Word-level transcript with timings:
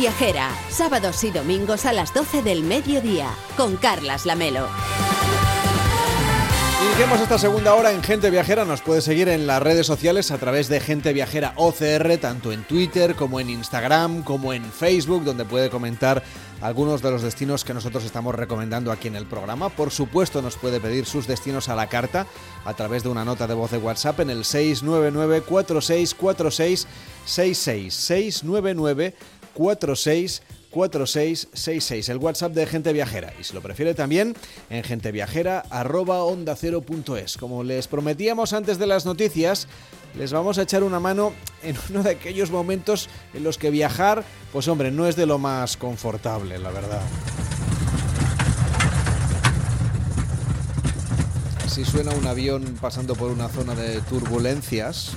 Viajera, 0.00 0.50
sábados 0.70 1.22
y 1.24 1.30
domingos 1.30 1.84
a 1.84 1.92
las 1.92 2.14
12 2.14 2.40
del 2.40 2.62
mediodía, 2.62 3.28
con 3.54 3.76
Carlas 3.76 4.24
Lamelo. 4.24 4.66
Iniciamos 6.86 7.20
esta 7.20 7.38
segunda 7.38 7.74
hora 7.74 7.92
en 7.92 8.02
Gente 8.02 8.30
Viajera. 8.30 8.64
Nos 8.64 8.80
puede 8.80 9.02
seguir 9.02 9.28
en 9.28 9.46
las 9.46 9.62
redes 9.62 9.86
sociales 9.86 10.30
a 10.30 10.38
través 10.38 10.70
de 10.70 10.80
Gente 10.80 11.12
Viajera 11.12 11.52
OCR, 11.56 12.16
tanto 12.16 12.50
en 12.50 12.64
Twitter 12.64 13.14
como 13.14 13.40
en 13.40 13.50
Instagram, 13.50 14.22
como 14.22 14.54
en 14.54 14.64
Facebook, 14.64 15.22
donde 15.22 15.44
puede 15.44 15.68
comentar 15.68 16.22
algunos 16.62 17.02
de 17.02 17.10
los 17.10 17.20
destinos 17.20 17.64
que 17.64 17.74
nosotros 17.74 18.02
estamos 18.02 18.34
recomendando 18.34 18.92
aquí 18.92 19.08
en 19.08 19.16
el 19.16 19.26
programa. 19.26 19.68
Por 19.68 19.90
supuesto, 19.90 20.40
nos 20.40 20.56
puede 20.56 20.80
pedir 20.80 21.04
sus 21.04 21.26
destinos 21.26 21.68
a 21.68 21.76
la 21.76 21.90
carta 21.90 22.26
a 22.64 22.72
través 22.72 23.02
de 23.02 23.10
una 23.10 23.26
nota 23.26 23.46
de 23.46 23.52
voz 23.52 23.70
de 23.70 23.76
WhatsApp 23.76 24.20
en 24.20 24.30
el 24.30 24.46
699 24.46 25.42
464666 25.42 27.92
699 27.92 29.14
46 29.54 30.42
4666, 30.70 32.08
el 32.08 32.16
WhatsApp 32.18 32.52
de 32.52 32.66
Gente 32.66 32.92
Viajera. 32.92 33.32
Y 33.38 33.44
si 33.44 33.54
lo 33.54 33.60
prefiere 33.60 33.94
también 33.94 34.34
en 34.70 34.82
genteviajera.onda0.es. 34.84 37.36
Como 37.36 37.62
les 37.64 37.88
prometíamos 37.88 38.52
antes 38.52 38.78
de 38.78 38.86
las 38.86 39.04
noticias, 39.04 39.66
les 40.16 40.32
vamos 40.32 40.58
a 40.58 40.62
echar 40.62 40.84
una 40.84 41.00
mano 41.00 41.32
en 41.62 41.76
uno 41.90 42.02
de 42.02 42.10
aquellos 42.10 42.50
momentos 42.50 43.08
en 43.34 43.44
los 43.44 43.58
que 43.58 43.70
viajar, 43.70 44.24
pues 44.52 44.66
hombre, 44.68 44.90
no 44.90 45.06
es 45.06 45.16
de 45.16 45.26
lo 45.26 45.38
más 45.38 45.76
confortable, 45.76 46.58
la 46.58 46.70
verdad. 46.70 47.02
Así 51.64 51.84
suena 51.84 52.10
un 52.12 52.26
avión 52.26 52.76
pasando 52.80 53.14
por 53.14 53.30
una 53.30 53.48
zona 53.48 53.76
de 53.76 54.00
turbulencias 54.02 55.12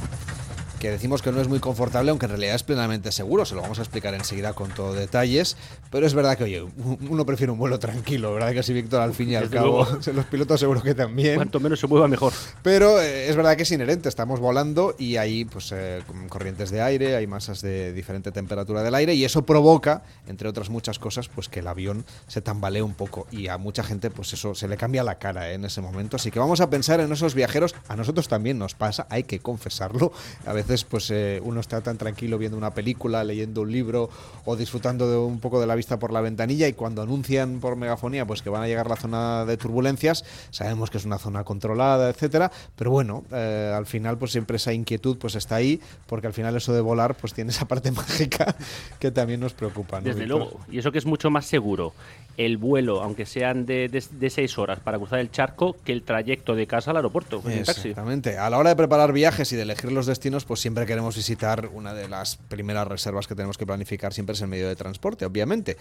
que 0.84 0.92
decimos 0.92 1.22
que 1.22 1.32
no 1.32 1.40
es 1.40 1.48
muy 1.48 1.60
confortable, 1.60 2.10
aunque 2.10 2.26
en 2.26 2.32
realidad 2.32 2.56
es 2.56 2.64
plenamente 2.64 3.14
seguro, 3.14 3.46
se 3.46 3.56
lo 3.56 3.62
vamos 3.62 3.80
a 3.80 3.84
explicar 3.84 4.14
enseguida 4.16 4.52
con 4.52 4.70
todo 4.70 4.94
detalles, 4.94 5.56
pero 5.90 6.06
es 6.06 6.14
verdad 6.14 6.38
que, 6.38 6.44
oye, 6.44 6.66
uno 7.10 7.26
prefiere 7.26 7.54
un 7.54 7.58
vuelo 7.58 7.80
tranquilo, 7.80 8.34
¿verdad 8.34 8.52
que 8.52 8.64
sí, 8.64 8.74
Víctor? 8.74 9.00
Al 9.00 9.14
fin 9.14 9.30
y 9.30 9.36
al 9.36 9.50
cabo, 9.50 9.88
los 10.14 10.26
pilotos 10.26 10.60
seguro 10.60 10.82
que 10.82 10.94
también. 10.94 11.36
Cuanto 11.36 11.62
menos 11.62 11.80
se 11.80 11.88
mueva, 11.88 12.10
mejor. 12.10 12.34
Pero 12.64 13.02
eh, 13.02 13.30
es 13.30 13.36
verdad 13.38 13.56
que 13.56 13.64
es 13.64 13.72
inherente, 13.72 14.10
estamos 14.10 14.42
volando 14.42 14.94
y 15.00 15.16
hay 15.16 15.46
pues, 15.46 15.72
eh, 15.72 16.04
corrientes 16.28 16.70
de 16.70 16.82
aire, 16.82 17.16
hay 17.16 17.28
masas 17.28 17.62
de 17.62 17.94
diferente 17.94 18.34
temperatura 18.34 18.84
del 18.84 18.94
aire 18.94 19.14
y 19.14 19.24
eso 19.24 19.46
provoca, 19.46 20.04
entre 20.28 20.50
otras 20.50 20.70
muchas 20.70 21.00
cosas, 21.00 21.30
pues 21.30 21.48
que 21.48 21.62
el 21.62 21.68
avión 21.68 22.04
se 22.28 22.42
tambalee 22.42 22.82
un 22.82 22.94
poco 22.94 23.26
y 23.32 23.48
a 23.48 23.58
mucha 23.58 23.84
gente 23.84 24.12
pues 24.12 24.34
eso 24.34 24.54
se 24.54 24.68
le 24.68 24.76
cambia 24.76 25.02
la 25.06 25.18
cara 25.18 25.50
¿eh? 25.50 25.54
en 25.54 25.64
ese 25.64 25.80
momento. 25.80 26.18
Así 26.18 26.30
que 26.30 26.40
vamos 26.40 26.60
a 26.60 26.70
pensar 26.70 27.00
en 27.00 27.10
esos 27.10 27.36
viajeros, 27.36 27.74
a 27.88 27.96
nosotros 27.96 28.28
también 28.28 28.60
nos 28.60 28.76
pasa, 28.76 29.08
hay 29.10 29.24
que 29.24 29.40
confesarlo, 29.40 30.12
a 30.46 30.52
veces 30.52 30.73
pues 30.84 31.12
eh, 31.12 31.40
uno 31.44 31.60
está 31.60 31.82
tan 31.82 31.98
tranquilo 31.98 32.40
viendo 32.40 32.58
una 32.58 32.74
película, 32.74 33.24
leyendo 33.24 33.62
un 33.62 33.72
libro 33.72 34.10
o 34.46 34.56
disfrutando 34.56 35.10
de 35.10 35.18
un 35.18 35.40
poco 35.40 35.62
de 35.62 35.68
la 35.68 35.76
vista 35.76 36.00
por 36.00 36.12
la 36.12 36.22
ventanilla 36.22 36.68
y 36.68 36.74
cuando 36.74 37.04
anuncian 37.04 37.60
por 37.60 37.76
megafonía 37.76 38.26
pues 38.26 38.42
que 38.42 38.50
van 38.50 38.64
a 38.64 38.68
llegar 38.68 38.88
a 38.88 38.90
la 38.90 38.96
zona 38.96 39.46
de 39.46 39.58
turbulencias, 39.58 40.26
sabemos 40.50 40.90
que 40.90 40.98
es 40.98 41.06
una 41.06 41.20
zona 41.20 41.44
controlada, 41.44 42.10
etcétera, 42.10 42.52
pero 42.76 42.90
bueno, 42.90 43.24
eh, 43.32 43.72
al 43.76 43.86
final 43.86 44.18
pues 44.18 44.32
siempre 44.32 44.58
esa 44.58 44.74
inquietud 44.74 45.18
pues 45.18 45.36
está 45.36 45.56
ahí 45.56 45.80
porque 46.08 46.26
al 46.26 46.34
final 46.34 46.56
eso 46.56 46.74
de 46.74 46.82
volar 46.82 47.14
pues 47.16 47.34
tiene 47.34 47.52
esa 47.52 47.68
parte 47.68 47.92
mágica 47.92 48.56
que 49.00 49.12
también 49.12 49.40
nos 49.40 49.54
preocupa. 49.54 50.02
Desde 50.02 50.26
luego, 50.26 50.60
y 50.72 50.80
eso 50.80 50.92
que 50.92 50.98
es 50.98 51.06
mucho 51.06 51.30
más 51.30 51.46
seguro 51.46 51.94
el 52.38 52.58
vuelo, 52.58 53.02
aunque 53.02 53.26
sean 53.26 53.66
de, 53.66 53.88
de, 53.88 54.30
seis 54.30 54.58
horas 54.58 54.80
para 54.80 54.98
cruzar 54.98 55.20
el 55.20 55.30
charco, 55.30 55.76
que 55.84 55.92
el 55.92 56.04
trayecto 56.04 56.56
de 56.56 56.66
casa 56.66 56.92
al 56.92 56.98
aeropuerto. 56.98 57.44
Exactamente. 57.48 58.38
A 58.38 58.50
la 58.50 58.58
hora 58.58 58.72
de 58.72 58.76
preparar 58.76 59.14
viajes 59.14 59.52
y 59.52 59.56
de 59.56 59.62
elegir 59.62 59.92
los 59.92 60.06
destinos, 60.08 60.46
pues 60.46 60.60
siempre 60.64 60.86
queremos 60.86 61.14
visitar 61.18 61.70
una 61.74 61.94
de 61.94 62.08
las 62.08 62.38
primeras 62.38 62.88
reservas 62.88 63.28
que 63.28 63.36
tenemos 63.36 63.58
que 63.58 63.66
planificar 63.66 64.14
siempre 64.14 64.34
es 64.34 64.42
el 64.42 64.48
medio 64.48 64.70
de 64.70 64.78
transporte, 64.78 65.26
obviamente. 65.26 65.76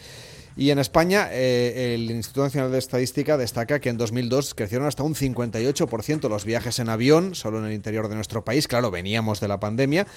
Y 0.56 0.70
en 0.70 0.80
España, 0.80 1.28
eh, 1.30 1.94
el 1.94 2.10
Instituto 2.10 2.42
Nacional 2.42 2.72
de 2.72 2.78
Estadística 2.78 3.36
destaca 3.36 3.78
que 3.78 3.90
en 3.90 3.96
2002 3.96 4.54
crecieron 4.54 4.88
hasta 4.88 5.04
un 5.04 5.14
58% 5.14 6.28
los 6.28 6.44
viajes 6.44 6.80
en 6.80 6.88
avión, 6.88 7.36
solo 7.36 7.60
en 7.60 7.66
el 7.66 7.74
interior 7.74 8.08
de 8.08 8.16
nuestro 8.16 8.44
país. 8.44 8.66
Claro, 8.66 8.90
veníamos 8.90 9.38
de 9.38 9.46
la 9.46 9.60
pandemia 9.60 10.08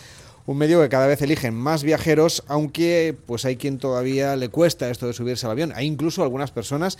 un 0.48 0.58
medio 0.58 0.82
que 0.82 0.90
cada 0.90 1.08
vez 1.08 1.22
eligen 1.22 1.56
más 1.56 1.84
viajeros, 1.84 2.44
aunque 2.48 3.16
pues 3.26 3.46
hay 3.46 3.56
quien 3.56 3.80
todavía 3.80 4.36
le 4.36 4.50
cuesta 4.50 4.90
esto 4.90 5.08
de 5.08 5.14
subirse 5.14 5.46
al 5.46 5.54
avión. 5.54 5.74
Hay 5.76 5.88
incluso 5.88 6.22
algunas 6.22 6.52
personas 6.52 6.98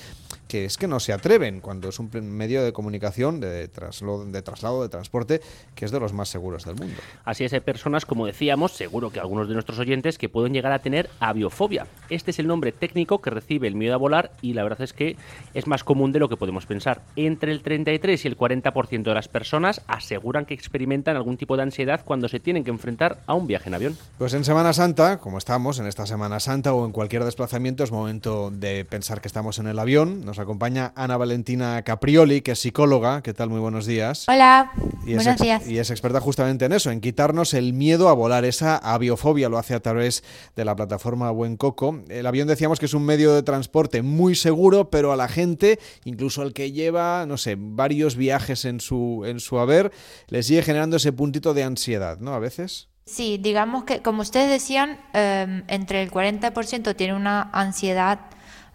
que 0.56 0.64
es 0.64 0.78
que 0.78 0.88
no 0.88 1.02
se 1.02 1.12
atreven 1.12 1.60
cuando 1.60 1.90
es 1.90 2.00
un 2.00 2.10
medio 2.32 2.64
de 2.64 2.72
comunicación, 2.72 3.42
de 3.42 3.68
traslado, 3.68 4.26
de 4.26 4.42
traslado, 4.42 4.84
de 4.84 4.88
transporte, 4.88 5.42
que 5.76 5.84
es 5.84 5.92
de 5.92 6.00
los 6.00 6.14
más 6.14 6.30
seguros 6.30 6.64
del 6.64 6.76
mundo. 6.76 6.96
Así 7.26 7.44
es, 7.44 7.52
hay 7.52 7.60
personas, 7.60 8.06
como 8.06 8.26
decíamos, 8.26 8.72
seguro 8.72 9.10
que 9.10 9.20
algunos 9.20 9.50
de 9.50 9.54
nuestros 9.54 9.78
oyentes, 9.80 10.18
que 10.18 10.30
pueden 10.30 10.54
llegar 10.54 10.72
a 10.72 10.80
tener 10.80 11.10
aviofobia. 11.20 11.88
Este 12.10 12.32
es 12.32 12.40
el 12.40 12.48
nombre 12.48 12.72
técnico 12.72 13.22
que 13.22 13.32
recibe 13.32 13.68
el 13.68 13.76
miedo 13.76 13.96
a 13.96 13.98
volar 13.98 14.32
y 14.42 14.54
la 14.54 14.64
verdad 14.64 14.82
es 14.82 14.94
que 14.94 15.18
es 15.54 15.68
más 15.68 15.84
común 15.84 16.14
de 16.14 16.20
lo 16.20 16.30
que 16.30 16.38
podemos 16.38 16.66
pensar. 16.66 17.02
Entre 17.18 17.52
el 17.52 17.62
33 17.62 18.24
y 18.24 18.28
el 18.30 18.38
40% 18.38 19.04
de 19.04 19.14
las 19.14 19.28
personas 19.28 19.82
aseguran 19.88 20.46
que 20.46 20.54
experimentan 20.54 21.18
algún 21.18 21.36
tipo 21.36 21.58
de 21.58 21.64
ansiedad 21.64 22.06
cuando 22.06 22.30
se 22.30 22.40
tienen 22.40 22.64
que 22.64 22.72
enfrentar 22.72 23.20
a 23.26 23.34
un 23.34 23.46
viaje 23.46 23.68
en 23.68 23.76
avión. 23.76 23.98
Pues 24.18 24.34
en 24.34 24.46
Semana 24.46 24.72
Santa, 24.72 25.18
como 25.18 25.38
estamos 25.38 25.80
en 25.80 25.88
esta 25.88 26.06
Semana 26.06 26.40
Santa 26.40 26.74
o 26.74 26.86
en 26.86 26.94
cualquier 26.94 27.26
desplazamiento, 27.26 27.84
es 27.84 27.92
momento 27.92 28.52
de 28.52 28.86
pensar 28.86 29.20
que 29.20 29.28
estamos 29.28 29.60
en 29.60 29.68
el 29.68 29.80
avión. 29.80 30.24
Nos 30.24 30.40
acompaña 30.46 30.94
Ana 30.96 31.18
Valentina 31.18 31.82
Caprioli, 31.84 32.42
que 32.42 32.52
es 32.52 32.60
psicóloga. 32.60 33.22
¿Qué 33.22 33.34
tal? 33.34 33.50
Muy 33.50 33.60
buenos 33.60 33.86
días. 33.86 34.26
Hola, 34.30 34.72
buenos 35.04 35.38
días. 35.38 35.68
Y 35.68 35.80
es 35.80 35.90
experta 35.90 36.22
justamente 36.22 36.66
en 36.66 36.72
eso, 36.72 36.92
en 36.92 37.02
quitarnos 37.02 37.54
el 37.54 37.74
miedo 37.74 38.10
a 38.10 38.14
volar, 38.14 38.46
esa 38.46 38.78
aviofobia. 38.78 39.50
Lo 39.50 39.58
hace 39.58 39.74
a 39.74 39.80
través 39.82 40.24
de 40.56 40.64
la 40.64 40.76
plataforma 40.76 41.32
Buen 41.32 41.58
Coco. 41.58 42.04
El 42.10 42.26
avión 42.28 42.48
decíamos 42.48 42.80
que 42.80 42.86
es 42.86 42.94
un 42.94 43.06
medio 43.06 43.34
de 43.34 43.44
transporte 43.44 44.02
muy 44.02 44.36
seguro, 44.36 44.90
pero 44.90 45.12
a 45.12 45.16
la 45.16 45.28
gente, 45.28 45.80
incluso 46.06 46.42
al 46.42 46.54
que 46.54 46.72
lleva, 46.72 47.26
no 47.26 47.38
sé, 47.38 47.58
varios 47.58 48.16
viajes 48.16 48.66
en 48.66 48.80
su, 48.80 49.24
en 49.26 49.40
su 49.40 49.60
haber, 49.60 49.92
le 50.28 50.44
sigue 50.44 50.62
generando 50.62 50.98
ese 50.98 51.12
puntito 51.12 51.54
de 51.54 51.64
ansiedad, 51.64 52.20
¿no? 52.20 52.34
A 52.34 52.40
veces. 52.40 52.88
Sí, 53.08 53.40
digamos 53.40 53.84
que, 53.84 54.02
como 54.02 54.22
ustedes 54.22 54.50
decían, 54.50 55.00
em, 55.14 55.64
entre 55.68 56.02
el 56.02 56.10
40% 56.10 56.96
tiene 56.96 57.14
una 57.14 57.50
ansiedad 57.54 58.20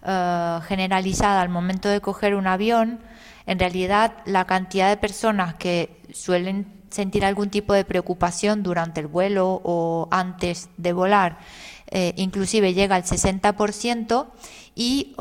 eh, 0.03 0.59
generalizada 0.67 1.41
al 1.41 1.49
momento 1.49 1.89
de 1.89 2.01
coger 2.01 2.35
un 2.35 2.47
avión. 2.47 2.99
En 3.45 3.59
realidad, 3.59 4.17
la 4.25 4.45
cantidad 4.45 4.89
de 4.89 4.97
personas 4.97 5.55
que 5.55 6.01
suelen 6.13 6.81
sentir 6.89 7.25
algún 7.25 7.49
tipo 7.49 7.73
de 7.73 7.85
preocupación 7.85 8.63
durante 8.63 8.99
el 8.99 9.07
vuelo 9.07 9.61
o 9.63 10.07
antes 10.11 10.69
de 10.77 10.93
volar, 10.93 11.39
eh, 11.89 12.13
inclusive 12.17 12.73
llega 12.73 12.95
al 12.95 13.03
60% 13.03 14.27
y 14.75 15.15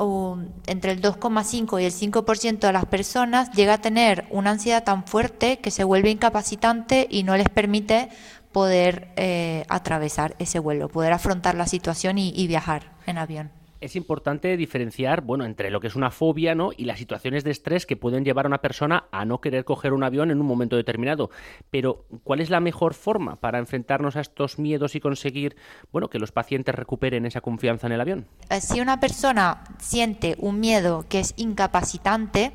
entre 0.66 0.92
el 0.92 1.02
2,5 1.02 1.80
y 1.80 1.84
el 1.84 1.92
5% 1.92 2.66
de 2.66 2.72
las 2.72 2.86
personas 2.86 3.50
llega 3.52 3.74
a 3.74 3.78
tener 3.78 4.26
una 4.30 4.50
ansiedad 4.50 4.84
tan 4.84 5.04
fuerte 5.04 5.58
que 5.58 5.70
se 5.70 5.84
vuelve 5.84 6.10
incapacitante 6.10 7.08
y 7.10 7.24
no 7.24 7.36
les 7.36 7.48
permite 7.48 8.08
poder 8.52 9.12
eh, 9.16 9.64
atravesar 9.68 10.36
ese 10.38 10.58
vuelo, 10.58 10.88
poder 10.88 11.12
afrontar 11.12 11.54
la 11.54 11.66
situación 11.66 12.18
y, 12.18 12.46
viajar 12.46 12.92
en 13.06 13.18
avión 13.18 13.59
es 13.80 13.96
importante 13.96 14.56
diferenciar, 14.56 15.22
bueno, 15.22 15.44
entre 15.44 15.70
lo 15.70 15.80
que 15.80 15.86
es 15.86 15.96
una 15.96 16.10
fobia, 16.10 16.54
¿no? 16.54 16.70
Y 16.76 16.84
las 16.84 16.98
situaciones 16.98 17.44
de 17.44 17.50
estrés 17.50 17.86
que 17.86 17.96
pueden 17.96 18.24
llevar 18.24 18.46
a 18.46 18.48
una 18.48 18.60
persona 18.60 19.04
a 19.10 19.24
no 19.24 19.40
querer 19.40 19.64
coger 19.64 19.92
un 19.92 20.04
avión 20.04 20.30
en 20.30 20.40
un 20.40 20.46
momento 20.46 20.76
determinado. 20.76 21.30
Pero, 21.70 22.04
¿cuál 22.22 22.40
es 22.40 22.50
la 22.50 22.60
mejor 22.60 22.94
forma 22.94 23.36
para 23.36 23.58
enfrentarnos 23.58 24.16
a 24.16 24.20
estos 24.20 24.58
miedos 24.58 24.94
y 24.94 25.00
conseguir, 25.00 25.56
bueno, 25.92 26.08
que 26.08 26.18
los 26.18 26.32
pacientes 26.32 26.74
recuperen 26.74 27.26
esa 27.26 27.40
confianza 27.40 27.86
en 27.86 27.94
el 27.94 28.00
avión? 28.00 28.26
Si 28.60 28.80
una 28.80 29.00
persona 29.00 29.64
siente 29.78 30.36
un 30.38 30.60
miedo 30.60 31.06
que 31.08 31.20
es 31.20 31.34
incapacitante, 31.36 32.52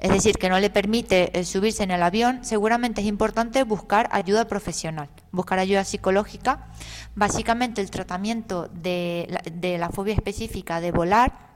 es 0.00 0.10
decir, 0.10 0.38
que 0.38 0.48
no 0.48 0.58
le 0.58 0.70
permite 0.70 1.38
eh, 1.38 1.44
subirse 1.44 1.82
en 1.82 1.90
el 1.90 2.02
avión, 2.02 2.42
seguramente 2.42 3.02
es 3.02 3.06
importante 3.06 3.62
buscar 3.64 4.08
ayuda 4.12 4.46
profesional, 4.46 5.08
buscar 5.30 5.58
ayuda 5.58 5.84
psicológica. 5.84 6.68
Básicamente 7.14 7.82
el 7.82 7.90
tratamiento 7.90 8.68
de 8.68 9.28
la, 9.78 9.90
fobia 9.90 10.14
específica 10.14 10.80
de 10.80 10.92
volar 10.92 11.50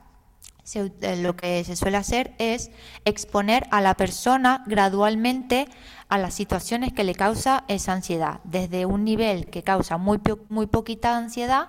eh, 0.75 1.17
lo 1.17 1.35
que 1.35 1.63
se 1.63 1.75
suele 1.75 1.97
hacer 1.97 2.35
es 2.37 2.69
exponer 3.03 3.67
a 3.71 3.81
la 3.81 3.95
persona 3.95 4.63
gradualmente 4.67 5.67
a 6.07 6.19
las 6.19 6.35
situaciones 6.35 6.93
que 6.93 7.03
le 7.03 7.15
causa 7.15 7.63
esa 7.67 7.93
ansiedad, 7.93 8.41
desde 8.43 8.85
un 8.85 9.03
nivel 9.03 9.47
que 9.47 9.63
causa 9.63 9.97
muy, 9.97 10.19
muy 10.49 10.67
poquita 10.67 11.17
ansiedad 11.17 11.67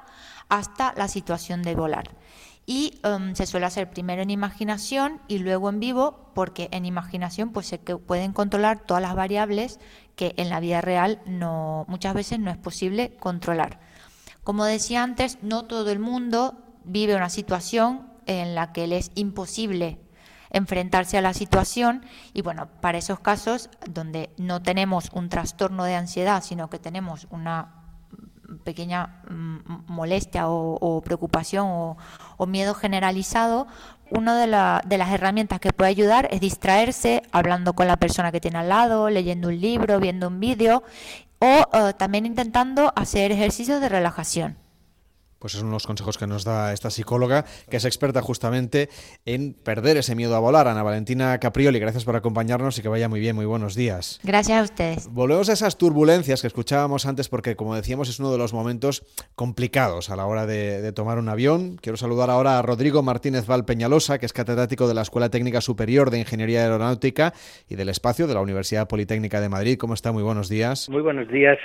hasta 0.51 0.93
la 0.97 1.09
situación 1.09 1.63
de 1.63 1.75
volar 1.75 2.11
y 2.67 3.01
em, 3.05 3.35
se 3.35 3.47
suele 3.47 3.67
hacer 3.67 3.89
primero 3.89 4.23
en 4.23 4.31
imaginación 4.31 5.21
y 5.29 5.39
luego 5.39 5.71
en 5.71 5.81
vivo 5.81 6.31
porque 6.35 6.69
en 6.73 6.85
imaginación 6.85 7.51
pues 7.53 7.67
se 7.67 7.79
pueden 7.79 8.33
controlar 8.33 8.81
todas 8.81 9.03
las 9.03 9.15
variables 9.15 9.79
que 10.17 10.35
en 10.37 10.51
la 10.51 10.61
vida 10.61 10.81
real 10.81 11.23
no 11.27 11.85
muchas 11.89 12.13
veces 12.15 12.41
no 12.41 12.51
es 12.51 12.57
posible 12.57 13.17
controlar. 13.19 13.79
Como 14.43 14.65
decía 14.65 15.03
antes, 15.03 15.39
no 15.43 15.65
todo 15.65 15.91
el 15.91 16.01
mundo 16.01 16.55
vive 16.85 17.17
una 17.17 17.31
situación 17.31 18.09
en 18.27 18.55
la 18.55 18.73
que 18.73 18.87
le 18.87 18.99
es 18.99 19.13
imposible 19.15 20.01
enfrentarse 20.51 21.19
a 21.19 21.23
la 21.23 21.35
situación 21.35 22.05
y 22.33 22.43
bueno, 22.43 22.69
para 22.81 22.99
esos 22.99 23.21
casos 23.21 23.71
donde 23.89 24.31
no 24.37 24.63
tenemos 24.63 25.11
un 25.13 25.29
trastorno 25.29 25.85
de 25.85 25.95
ansiedad, 25.95 26.43
sino 26.43 26.71
que 26.71 26.79
tenemos 26.79 27.27
una 27.31 27.76
pequeña 28.65 29.23
mm, 29.29 29.85
molestia 29.87 30.49
o, 30.49 31.01
preocupación 31.05 31.67
o, 31.69 32.47
miedo 32.47 32.75
generalizado, 32.75 33.67
una 34.11 34.37
de, 34.39 34.47
de, 34.89 34.99
las 34.99 35.11
herramientas 35.11 35.59
que 35.59 35.73
puede 35.73 35.91
ayudar 35.91 36.29
es 36.31 36.41
distraerse 36.41 37.23
hablando 37.33 37.73
con 37.73 37.89
la 37.89 37.97
persona 37.97 38.31
que 38.31 38.41
tiene 38.41 38.59
al 38.59 38.69
lado, 38.69 39.11
leyendo 39.11 39.49
un 39.49 39.61
libro, 39.61 39.99
viendo 39.99 40.29
un 40.29 40.39
vídeo 40.39 40.85
o 41.39 41.67
eh, 41.73 41.93
también 41.97 42.27
intentando 42.27 42.93
hacer 42.97 43.33
ejercicios 43.33 43.81
de 43.81 43.89
relajación. 43.89 44.66
Pues 45.47 45.53
son 45.53 45.69
unos 45.69 45.87
consejos 45.87 46.19
que 46.19 46.27
nos 46.27 46.43
da 46.43 46.73
esta 46.73 46.91
psicóloga, 46.91 47.45
que 47.71 47.77
es 47.77 47.85
experta 47.85 48.21
justamente 48.21 48.89
en 49.27 49.55
perder 49.55 49.97
ese 49.97 50.17
miedo 50.17 50.35
a 50.35 50.41
volar. 50.41 50.67
Ana 50.67 50.83
Valentina 50.83 51.39
Caprioli, 51.39 51.79
gracias 51.79 52.05
por 52.05 52.17
acompañarnos 52.17 52.77
y 52.81 52.83
que 52.83 52.89
vaya 52.89 53.09
muy 53.09 53.21
bien, 53.21 53.37
muy 53.37 53.47
buenos 53.47 53.77
días. 53.77 54.19
Gracias 54.25 54.59
a 54.59 54.63
ustedes. 54.65 55.09
Volvemos 55.09 55.49
a 55.49 55.53
esas 55.53 55.79
turbulencias 55.79 56.41
que 56.41 56.49
escuchábamos 56.49 57.07
antes, 57.07 57.29
porque 57.29 57.55
como 57.55 57.77
decíamos, 57.77 58.09
es 58.09 58.19
uno 58.19 58.33
de 58.33 58.39
los 58.39 58.53
momentos 58.53 59.05
complicados 59.37 60.11
a 60.11 60.17
la 60.17 60.27
hora 60.27 60.47
de, 60.47 60.93
tomar 60.93 61.17
un 61.21 61.29
avión. 61.29 61.77
Quiero 61.77 61.97
saludar 61.97 62.29
ahora 62.29 62.59
a 62.59 62.63
Rodrigo 62.63 63.05
Martínez 63.05 63.47
Val 63.47 63.65
Peñalosa, 63.65 64.19
que 64.19 64.27
es 64.27 64.33
catedrático 64.33 64.89
de 64.89 64.95
la 64.95 65.03
Escuela 65.03 65.31
Técnica 65.31 65.61
Superior 65.61 66.11
de 66.11 66.19
Ingeniería 66.19 66.63
Aeronáutica 66.63 67.33
y 67.69 67.77
del 67.77 67.89
Espacio 67.89 68.27
de 68.27 68.35
la 68.35 68.41
Universidad 68.41 68.89
Politécnica 68.89 69.41
de 69.41 69.49
Madrid. 69.49 69.79
¿Cómo 69.79 69.95
está? 69.95 70.11
Muy 70.11 70.25
buenos 70.25 70.49
días. 70.49 70.89
Muy 70.89 71.03
buenos 71.03 71.29
días. 71.29 71.59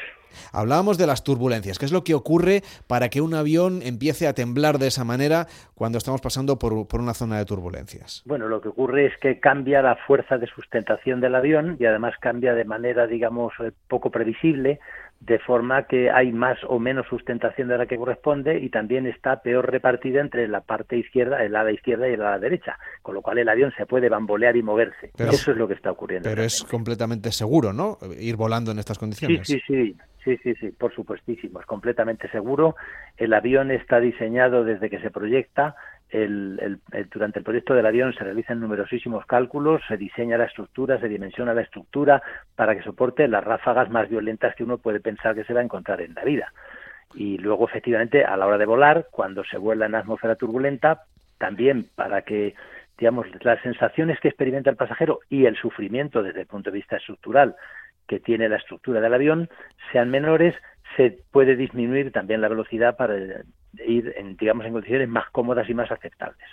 Hablábamos 0.51 0.97
de 0.97 1.07
las 1.07 1.23
turbulencias. 1.23 1.79
¿Qué 1.79 1.85
es 1.85 1.91
lo 1.91 2.03
que 2.03 2.13
ocurre 2.13 2.61
para 2.87 3.09
que 3.09 3.21
un 3.21 3.33
avión 3.33 3.81
empiece 3.83 4.27
a 4.27 4.33
temblar 4.33 4.77
de 4.77 4.87
esa 4.87 5.03
manera 5.03 5.47
cuando 5.75 5.97
estamos 5.97 6.21
pasando 6.21 6.57
por, 6.59 6.73
una 6.73 7.13
zona 7.13 7.37
de 7.37 7.45
turbulencias? 7.45 8.23
Bueno, 8.25 8.47
lo 8.47 8.61
que 8.61 8.69
ocurre 8.69 9.07
es 9.07 9.17
que 9.19 9.39
cambia 9.39 9.81
la 9.81 9.95
fuerza 9.95 10.37
de 10.37 10.47
sustentación 10.47 11.21
del 11.21 11.35
avión 11.35 11.77
y 11.79 11.85
además 11.85 12.15
cambia 12.19 12.53
de 12.53 12.65
manera, 12.65 13.07
digamos, 13.07 13.53
eh, 13.59 13.71
poco 13.87 14.11
previsible, 14.11 14.79
de 15.21 15.37
forma 15.37 15.83
que 15.83 16.09
hay 16.09 16.31
más 16.31 16.57
o 16.67 16.79
menos 16.79 17.05
sustentación 17.07 17.67
de 17.67 17.77
la 17.77 17.85
que 17.85 17.95
corresponde 17.95 18.59
y 18.59 18.69
también 18.69 19.05
está 19.05 19.41
peor 19.41 19.71
repartida 19.71 20.19
entre 20.19 20.47
la 20.47 20.61
parte 20.61 20.97
izquierda, 20.97 21.43
el 21.43 21.55
ala 21.55 21.71
izquierda 21.71 22.09
y 22.09 22.13
el 22.13 22.21
ala 22.21 22.39
derecha, 22.39 22.79
con 23.03 23.13
lo 23.13 23.21
cual 23.21 23.37
el 23.37 23.47
avión 23.47 23.71
se 23.77 23.85
puede 23.85 24.09
bambolear 24.09 24.57
y 24.57 24.63
moverse. 24.63 25.11
Eso 25.17 25.51
es 25.51 25.57
lo 25.57 25.67
que 25.67 25.75
está 25.75 25.91
ocurriendo. 25.91 26.27
Pero 26.27 26.41
es 26.41 26.63
completamente 26.63 27.31
seguro, 27.31 27.71
¿no? 27.71 27.99
Ir 28.19 28.35
volando 28.35 28.71
en 28.71 28.79
estas 28.79 28.97
condiciones. 28.97 29.47
Sí, 29.47 29.61
sí, 29.67 29.93
sí. 29.93 29.95
Sí, 30.23 30.37
sí, 30.43 30.53
sí, 30.55 30.69
por 30.69 30.93
supuestísimo, 30.93 31.59
es 31.59 31.65
completamente 31.65 32.29
seguro. 32.29 32.75
El 33.17 33.33
avión 33.33 33.71
está 33.71 33.99
diseñado 33.99 34.63
desde 34.63 34.89
que 34.89 34.99
se 34.99 35.09
proyecta. 35.09 35.75
El, 36.09 36.79
durante 37.11 37.39
el 37.39 37.45
proyecto 37.45 37.73
del 37.73 37.85
avión 37.85 38.13
se 38.13 38.23
realizan 38.23 38.59
numerosísimos 38.59 39.25
cálculos, 39.25 39.81
se 39.87 39.97
diseña 39.97 40.37
la 40.37 40.45
estructura, 40.45 40.99
se 40.99 41.07
dimensiona 41.07 41.53
la 41.53 41.61
estructura 41.61 42.21
para 42.55 42.75
que 42.75 42.83
soporte 42.83 43.27
las 43.27 43.43
ráfagas 43.43 43.89
más 43.89 44.09
violentas 44.09 44.53
que 44.55 44.63
uno 44.63 44.77
puede 44.77 44.99
pensar 44.99 45.33
que 45.33 45.45
se 45.45 45.53
va 45.53 45.61
a 45.61 45.63
encontrar 45.63 46.01
en 46.01 46.13
la 46.13 46.23
vida. 46.23 46.53
Y 47.15 47.37
luego, 47.37 47.67
efectivamente, 47.67 48.23
a 48.23 48.37
la 48.37 48.45
hora 48.45 48.57
de 48.57 48.65
volar, 48.65 49.07
cuando 49.09 49.43
se 49.45 49.57
vuela 49.57 49.85
en 49.85 49.95
atmósfera 49.95 50.35
turbulenta, 50.35 51.03
también 51.37 51.87
para 51.95 52.21
que 52.21 52.53
digamos, 52.97 53.25
las 53.43 53.59
sensaciones 53.63 54.19
que 54.19 54.27
experimenta 54.27 54.69
el 54.69 54.75
pasajero 54.75 55.21
y 55.27 55.45
el 55.45 55.55
sufrimiento 55.55 56.21
desde 56.21 56.41
el 56.41 56.45
punto 56.45 56.69
de 56.69 56.77
vista 56.77 56.97
estructural 56.97 57.55
que 58.07 58.19
tiene 58.19 58.49
la 58.49 58.57
estructura 58.57 59.01
del 59.01 59.13
avión 59.13 59.49
sean 59.91 60.09
menores, 60.09 60.55
se 60.97 61.19
puede 61.31 61.55
disminuir 61.55 62.11
también 62.11 62.41
la 62.41 62.49
velocidad 62.49 62.97
para 62.97 63.15
ir 63.85 64.13
en, 64.17 64.35
digamos 64.35 64.65
en 64.65 64.73
condiciones 64.73 65.07
más 65.07 65.29
cómodas 65.31 65.69
y 65.69 65.73
más 65.73 65.91
aceptables. 65.91 66.45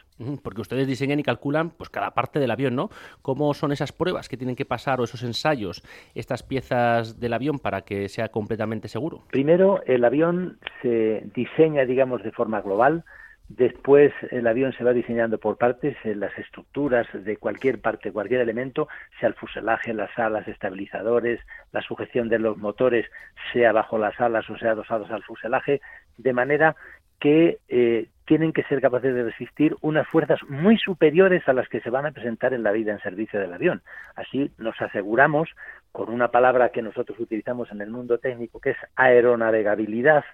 Porque 0.42 0.60
ustedes 0.60 0.86
diseñan 0.86 1.18
y 1.18 1.22
calculan 1.22 1.70
pues 1.70 1.90
cada 1.90 2.12
parte 2.12 2.38
del 2.38 2.50
avión, 2.50 2.76
¿no? 2.76 2.90
¿Cómo 3.22 3.52
son 3.54 3.72
esas 3.72 3.92
pruebas 3.92 4.28
que 4.28 4.36
tienen 4.36 4.56
que 4.56 4.64
pasar 4.64 5.00
o 5.00 5.04
esos 5.04 5.22
ensayos, 5.22 5.82
estas 6.14 6.42
piezas 6.42 7.18
del 7.18 7.32
avión 7.32 7.58
para 7.58 7.82
que 7.82 8.08
sea 8.08 8.28
completamente 8.28 8.88
seguro? 8.88 9.24
Primero, 9.30 9.82
el 9.86 10.04
avión 10.04 10.58
se 10.82 11.24
diseña, 11.34 11.84
digamos, 11.84 12.22
de 12.22 12.30
forma 12.30 12.60
global 12.60 13.04
Después 13.48 14.12
el 14.30 14.46
avión 14.46 14.74
se 14.74 14.84
va 14.84 14.92
diseñando 14.92 15.38
por 15.38 15.56
partes, 15.56 15.96
en 16.04 16.20
las 16.20 16.36
estructuras 16.38 17.06
de 17.12 17.38
cualquier 17.38 17.80
parte, 17.80 18.12
cualquier 18.12 18.42
elemento, 18.42 18.88
sea 19.18 19.30
el 19.30 19.34
fuselaje, 19.34 19.94
las 19.94 20.16
alas, 20.18 20.46
estabilizadores, 20.46 21.40
la 21.72 21.80
sujeción 21.80 22.28
de 22.28 22.38
los 22.38 22.58
motores, 22.58 23.06
sea 23.52 23.72
bajo 23.72 23.96
las 23.96 24.20
alas 24.20 24.48
o 24.50 24.58
sea 24.58 24.72
adosados 24.72 25.10
al 25.10 25.22
fuselaje, 25.22 25.80
de 26.18 26.32
manera 26.34 26.76
que 27.20 27.58
eh, 27.68 28.08
tienen 28.26 28.52
que 28.52 28.62
ser 28.64 28.80
capaces 28.82 29.14
de 29.14 29.24
resistir 29.24 29.74
unas 29.80 30.06
fuerzas 30.06 30.38
muy 30.48 30.76
superiores 30.76 31.48
a 31.48 31.54
las 31.54 31.68
que 31.68 31.80
se 31.80 31.90
van 31.90 32.04
a 32.04 32.12
presentar 32.12 32.52
en 32.52 32.62
la 32.62 32.72
vida 32.72 32.92
en 32.92 33.00
servicio 33.00 33.40
del 33.40 33.54
avión. 33.54 33.82
Así 34.14 34.52
nos 34.58 34.80
aseguramos, 34.80 35.48
con 35.90 36.10
una 36.10 36.28
palabra 36.28 36.68
que 36.68 36.82
nosotros 36.82 37.18
utilizamos 37.18 37.72
en 37.72 37.80
el 37.80 37.90
mundo 37.90 38.18
técnico, 38.18 38.60
que 38.60 38.70
es 38.70 38.76
aeronavegabilidad, 38.94 40.24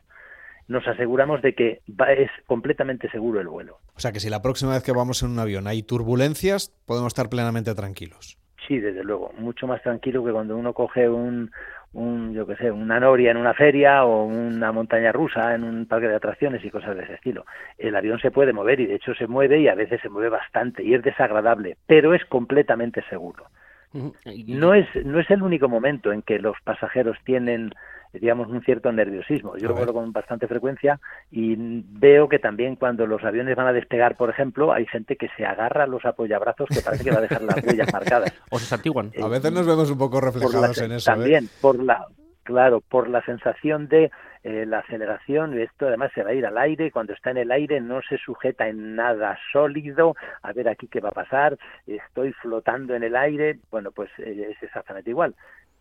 nos 0.69 0.87
aseguramos 0.87 1.43
de 1.43 1.55
que 1.55 1.82
es 1.87 2.31
completamente 2.46 3.11
seguro 3.11 3.40
el 3.40 3.49
vuelo. 3.49 3.78
O 3.96 4.00
sea 4.00 4.12
que 4.12 4.20
si 4.20 4.31
la 4.31 4.43
próxima 4.43 4.72
vez 4.72 4.82
que 4.82 4.93
vamos 4.93 5.22
en 5.22 5.31
un 5.31 5.38
avión 5.38 5.66
hay 5.66 5.82
turbulencias, 5.82 6.70
podemos 6.87 7.08
estar 7.08 7.28
plenamente 7.28 7.75
tranquilos. 7.75 8.38
Sí, 8.66 8.78
desde 8.78 9.05
luego, 9.05 9.32
mucho 9.38 9.66
más 9.66 9.82
tranquilo 9.82 10.25
que 10.25 10.32
cuando 10.32 10.56
uno 10.56 10.72
coge 10.72 11.08
un, 11.08 11.50
un 11.93 12.32
yo 12.32 12.46
qué 12.46 12.56
sé, 12.56 12.70
una 12.70 12.99
noria 12.99 13.31
en 13.31 13.37
una 13.37 13.52
feria 13.52 14.05
o 14.05 14.25
una 14.25 14.72
montaña 14.72 15.12
rusa 15.12 15.55
en 15.55 15.64
un 15.64 15.87
parque 15.87 16.08
de 16.08 16.16
atracciones 16.16 16.64
y 16.64 16.70
cosas 16.70 16.96
de 16.96 17.05
ese 17.05 17.14
estilo. 17.14 17.44
El 17.78 17.94
avión 17.94 18.19
se 18.20 18.31
puede 18.31 18.52
mover 18.52 18.81
y 18.81 18.87
de 18.87 18.94
hecho 18.94 19.14
se 19.14 19.26
mueve 19.26 19.60
y 19.60 19.69
a 19.69 19.75
veces 19.75 20.00
se 20.00 20.08
mueve 20.08 20.31
bastante 20.31 20.82
y 20.82 20.94
es 20.94 21.02
desagradable, 21.02 21.76
pero 21.87 22.14
es 22.14 22.25
completamente 22.25 23.02
seguro. 23.10 23.44
No 23.93 24.75
es, 24.75 24.88
no 25.05 25.20
es 25.20 25.31
el 25.31 25.43
único 25.43 25.69
momento 25.69 26.10
en 26.10 26.22
que 26.22 26.40
los 26.40 26.56
pasajeros 26.64 27.17
tienen 27.25 27.72
digamos, 28.20 28.49
un 28.49 28.62
cierto 28.62 28.93
nerviosismo. 28.93 29.56
Yo 29.56 29.69
lo 29.69 29.75
veo 29.75 29.93
con 29.93 30.12
bastante 30.12 30.46
frecuencia 30.46 31.00
y 31.31 31.55
veo 31.56 32.28
que 32.28 32.38
también 32.38 32.76
cuando 32.76 33.06
los 33.06 33.22
aviones 33.25 33.56
van 33.56 33.66
a 33.66 33.72
despegar, 33.72 34.16
por 34.16 34.31
ejemplo, 34.31 34.72
hay 34.72 34.87
gente 34.87 35.16
que 35.16 35.28
se 35.37 35.44
agarra 35.44 35.84
a 35.84 35.87
los 35.87 36.05
apoyabrazos 36.05 36.69
que 36.69 36.81
parece 36.81 37.05
que 37.05 37.11
va 37.11 37.19
a 37.19 37.22
dejar 37.22 37.43
las 37.43 37.64
huellas 37.64 37.93
marcadas. 37.93 38.32
O 38.50 38.58
se 38.58 38.66
santiguan. 38.66 39.11
a 39.20 39.28
veces 39.28 39.52
nos 39.52 39.66
vemos 39.66 39.90
un 39.90 39.99
poco 39.99 40.20
reflejados 40.20 40.78
en 40.78 40.93
eso. 40.93 41.11
¿eh? 41.11 41.14
También, 41.14 41.49
por 41.61 41.82
la 41.82 42.06
claro, 42.44 42.81
por 42.81 43.08
la 43.08 43.25
sensación 43.25 43.88
de 43.88 44.11
eh, 44.44 44.67
la 44.67 44.81
aceleración, 44.81 45.58
y 45.58 45.62
esto 45.62 45.88
además 45.88 46.12
se 46.14 46.22
va 46.22 46.31
a 46.31 46.34
ir 46.34 46.46
al 46.46 46.58
aire, 46.58 46.93
cuando 46.93 47.14
está 47.14 47.31
en 47.31 47.38
el 47.38 47.50
aire 47.50 47.81
no 47.81 48.00
se 48.03 48.19
sujeta 48.19 48.69
en 48.69 48.94
nada 48.94 49.38
sólido, 49.50 50.15
a 50.43 50.53
ver 50.53 50.69
aquí 50.69 50.86
qué 50.86 51.00
va 51.00 51.08
a 51.08 51.12
pasar, 51.12 51.58
estoy 51.86 52.32
flotando 52.34 52.94
en 52.94 53.03
el 53.03 53.17
aire, 53.17 53.58
bueno, 53.70 53.91
pues 53.91 54.10
eh, 54.19 54.50
es 54.50 54.62
exactamente 54.62 55.10
igual 55.10 55.34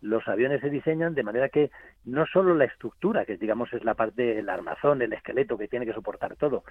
los 0.04 0.28
aviones 0.28 0.60
se 0.60 0.68
diseñan 0.68 1.14
de 1.14 1.22
manera 1.22 1.48
que 1.48 1.70
no 2.04 2.26
solo 2.26 2.54
la 2.54 2.66
estructura, 2.66 3.24
que 3.24 3.38
digamos 3.38 3.72
es 3.72 3.84
la 3.84 3.94
parte 3.94 4.34
del 4.34 4.50
armazón, 4.50 5.00
el 5.00 5.14
esqueleto 5.14 5.56
que 5.56 5.66
tiene 5.66 5.86
que 5.86 5.94
soportar 5.94 6.36
todo, 6.36 6.62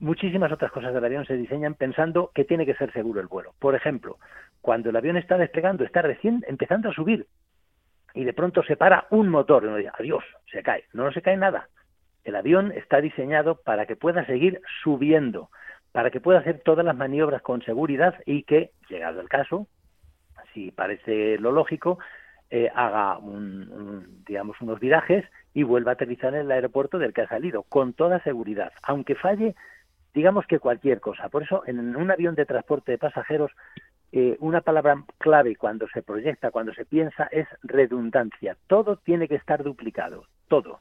muchísimas 0.00 0.50
otras 0.50 0.72
cosas 0.72 0.94
del 0.94 1.04
avión 1.04 1.26
se 1.26 1.36
diseñan 1.36 1.74
pensando 1.74 2.30
que 2.34 2.44
tiene 2.44 2.64
que 2.64 2.74
ser 2.74 2.90
seguro 2.92 3.20
el 3.20 3.26
vuelo. 3.26 3.52
Por 3.58 3.74
ejemplo, 3.74 4.18
cuando 4.62 4.88
el 4.88 4.96
avión 4.96 5.18
está 5.18 5.36
despegando, 5.36 5.84
está 5.84 6.00
recién 6.00 6.42
empezando 6.48 6.88
a 6.88 6.94
subir 6.94 7.26
y 8.14 8.24
de 8.24 8.32
pronto 8.32 8.62
se 8.62 8.76
para 8.76 9.06
un 9.10 9.28
motor 9.28 9.64
y 9.64 9.66
uno 9.66 9.76
dice, 9.76 9.90
adiós, 9.98 10.24
se 10.50 10.62
cae. 10.62 10.84
No, 10.94 11.04
no 11.04 11.12
se 11.12 11.20
cae 11.20 11.36
nada. 11.36 11.68
El 12.24 12.36
avión 12.36 12.72
está 12.72 13.02
diseñado 13.02 13.60
para 13.62 13.84
que 13.84 13.96
pueda 13.96 14.24
seguir 14.24 14.62
subiendo, 14.82 15.50
para 15.92 16.10
que 16.10 16.20
pueda 16.20 16.38
hacer 16.38 16.60
todas 16.64 16.86
las 16.86 16.96
maniobras 16.96 17.42
con 17.42 17.60
seguridad 17.62 18.14
y 18.24 18.44
que, 18.44 18.70
llegado 18.88 19.20
el 19.20 19.28
caso, 19.28 19.66
si 20.54 20.70
parece 20.70 21.38
lo 21.38 21.52
lógico, 21.52 21.98
eh, 22.54 22.70
haga 22.74 23.16
un, 23.16 24.22
digamos 24.26 24.60
unos 24.60 24.78
virajes 24.78 25.24
y 25.54 25.62
vuelva 25.62 25.92
a 25.92 25.94
aterrizar 25.94 26.34
en 26.34 26.42
el 26.42 26.52
aeropuerto 26.52 26.98
del 26.98 27.14
que 27.14 27.22
ha 27.22 27.28
salido, 27.28 27.62
con 27.62 27.94
toda 27.94 28.22
seguridad, 28.22 28.72
aunque 28.82 29.14
falle, 29.14 29.54
digamos 30.12 30.46
que 30.46 30.58
cualquier 30.58 31.00
cosa. 31.00 31.30
Por 31.30 31.44
eso, 31.44 31.62
en 31.66 31.96
un 31.96 32.10
avión 32.10 32.34
de 32.34 32.44
transporte 32.44 32.92
de 32.92 32.98
pasajeros, 32.98 33.52
eh, 34.12 34.36
una 34.40 34.60
palabra 34.60 35.02
clave 35.16 35.56
cuando 35.56 35.88
se 35.88 36.02
proyecta, 36.02 36.50
cuando 36.50 36.74
se 36.74 36.84
piensa, 36.84 37.26
es 37.32 37.48
redundancia. 37.62 38.58
Todo 38.66 38.98
tiene 38.98 39.28
que 39.28 39.36
estar 39.36 39.62
duplicado, 39.62 40.26
todo. 40.48 40.80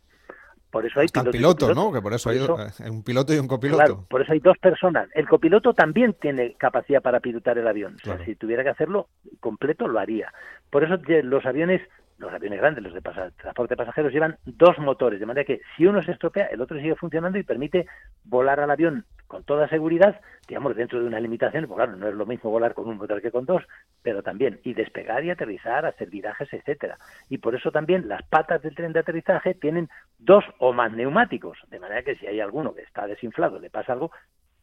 Por 0.71 0.85
eso 0.85 1.01
hay 1.01 1.07
piloto, 1.31 1.73
¿no? 1.73 1.91
Que 1.91 2.01
por 2.01 2.13
eso 2.13 2.29
hay 2.29 2.37
eh, 2.37 2.89
un 2.89 3.03
piloto 3.03 3.33
y 3.33 3.37
un 3.37 3.47
copiloto. 3.47 3.83
Claro, 3.83 4.05
por 4.09 4.21
eso 4.21 4.31
hay 4.31 4.39
dos 4.39 4.57
personas. 4.57 5.09
El 5.13 5.27
copiloto 5.27 5.73
también 5.73 6.13
tiene 6.13 6.53
capacidad 6.53 7.01
para 7.01 7.19
pilotar 7.19 7.57
el 7.57 7.67
avión. 7.67 7.97
O 8.01 8.05
sea, 8.05 8.23
si 8.23 8.35
tuviera 8.35 8.63
que 8.63 8.69
hacerlo 8.69 9.09
completo, 9.41 9.87
lo 9.87 9.99
haría. 9.99 10.33
Por 10.69 10.83
eso 10.83 10.97
los 11.23 11.45
aviones 11.45 11.81
los 12.21 12.31
aviones 12.31 12.59
grandes, 12.59 12.83
los 12.83 12.93
de 12.93 13.01
transporte 13.01 13.73
de 13.73 13.77
pasajeros, 13.77 14.13
llevan 14.13 14.37
dos 14.45 14.77
motores, 14.77 15.19
de 15.19 15.25
manera 15.25 15.43
que 15.43 15.59
si 15.75 15.87
uno 15.87 16.03
se 16.03 16.11
estropea, 16.11 16.45
el 16.45 16.61
otro 16.61 16.77
sigue 16.77 16.95
funcionando 16.95 17.39
y 17.39 17.43
permite 17.43 17.87
volar 18.25 18.59
al 18.59 18.69
avión 18.69 19.05
con 19.31 19.45
toda 19.45 19.69
seguridad, 19.69 20.19
digamos, 20.45 20.75
dentro 20.75 20.99
de 20.99 21.07
una 21.07 21.17
limitación, 21.21 21.65
porque 21.65 21.85
claro, 21.85 21.97
no 21.97 22.09
es 22.09 22.13
lo 22.13 22.25
mismo 22.25 22.51
volar 22.51 22.73
con 22.73 22.89
un 22.89 22.97
motor 22.97 23.21
que 23.21 23.31
con 23.31 23.45
dos, 23.45 23.63
pero 24.03 24.21
también, 24.21 24.59
y 24.65 24.73
despegar 24.73 25.23
y 25.23 25.29
aterrizar, 25.29 25.85
hacer 25.85 26.09
virajes, 26.09 26.51
etcétera. 26.51 26.97
Y 27.29 27.37
por 27.37 27.55
eso 27.55 27.71
también 27.71 28.09
las 28.09 28.23
patas 28.23 28.61
del 28.61 28.75
tren 28.75 28.91
de 28.91 28.99
aterrizaje 28.99 29.53
tienen 29.53 29.87
dos 30.19 30.43
o 30.59 30.73
más 30.73 30.91
neumáticos, 30.91 31.57
de 31.69 31.79
manera 31.79 32.03
que 32.03 32.17
si 32.17 32.27
hay 32.27 32.41
alguno 32.41 32.75
que 32.75 32.81
está 32.81 33.07
desinflado, 33.07 33.57
le 33.57 33.69
pasa 33.69 33.93
algo, 33.93 34.11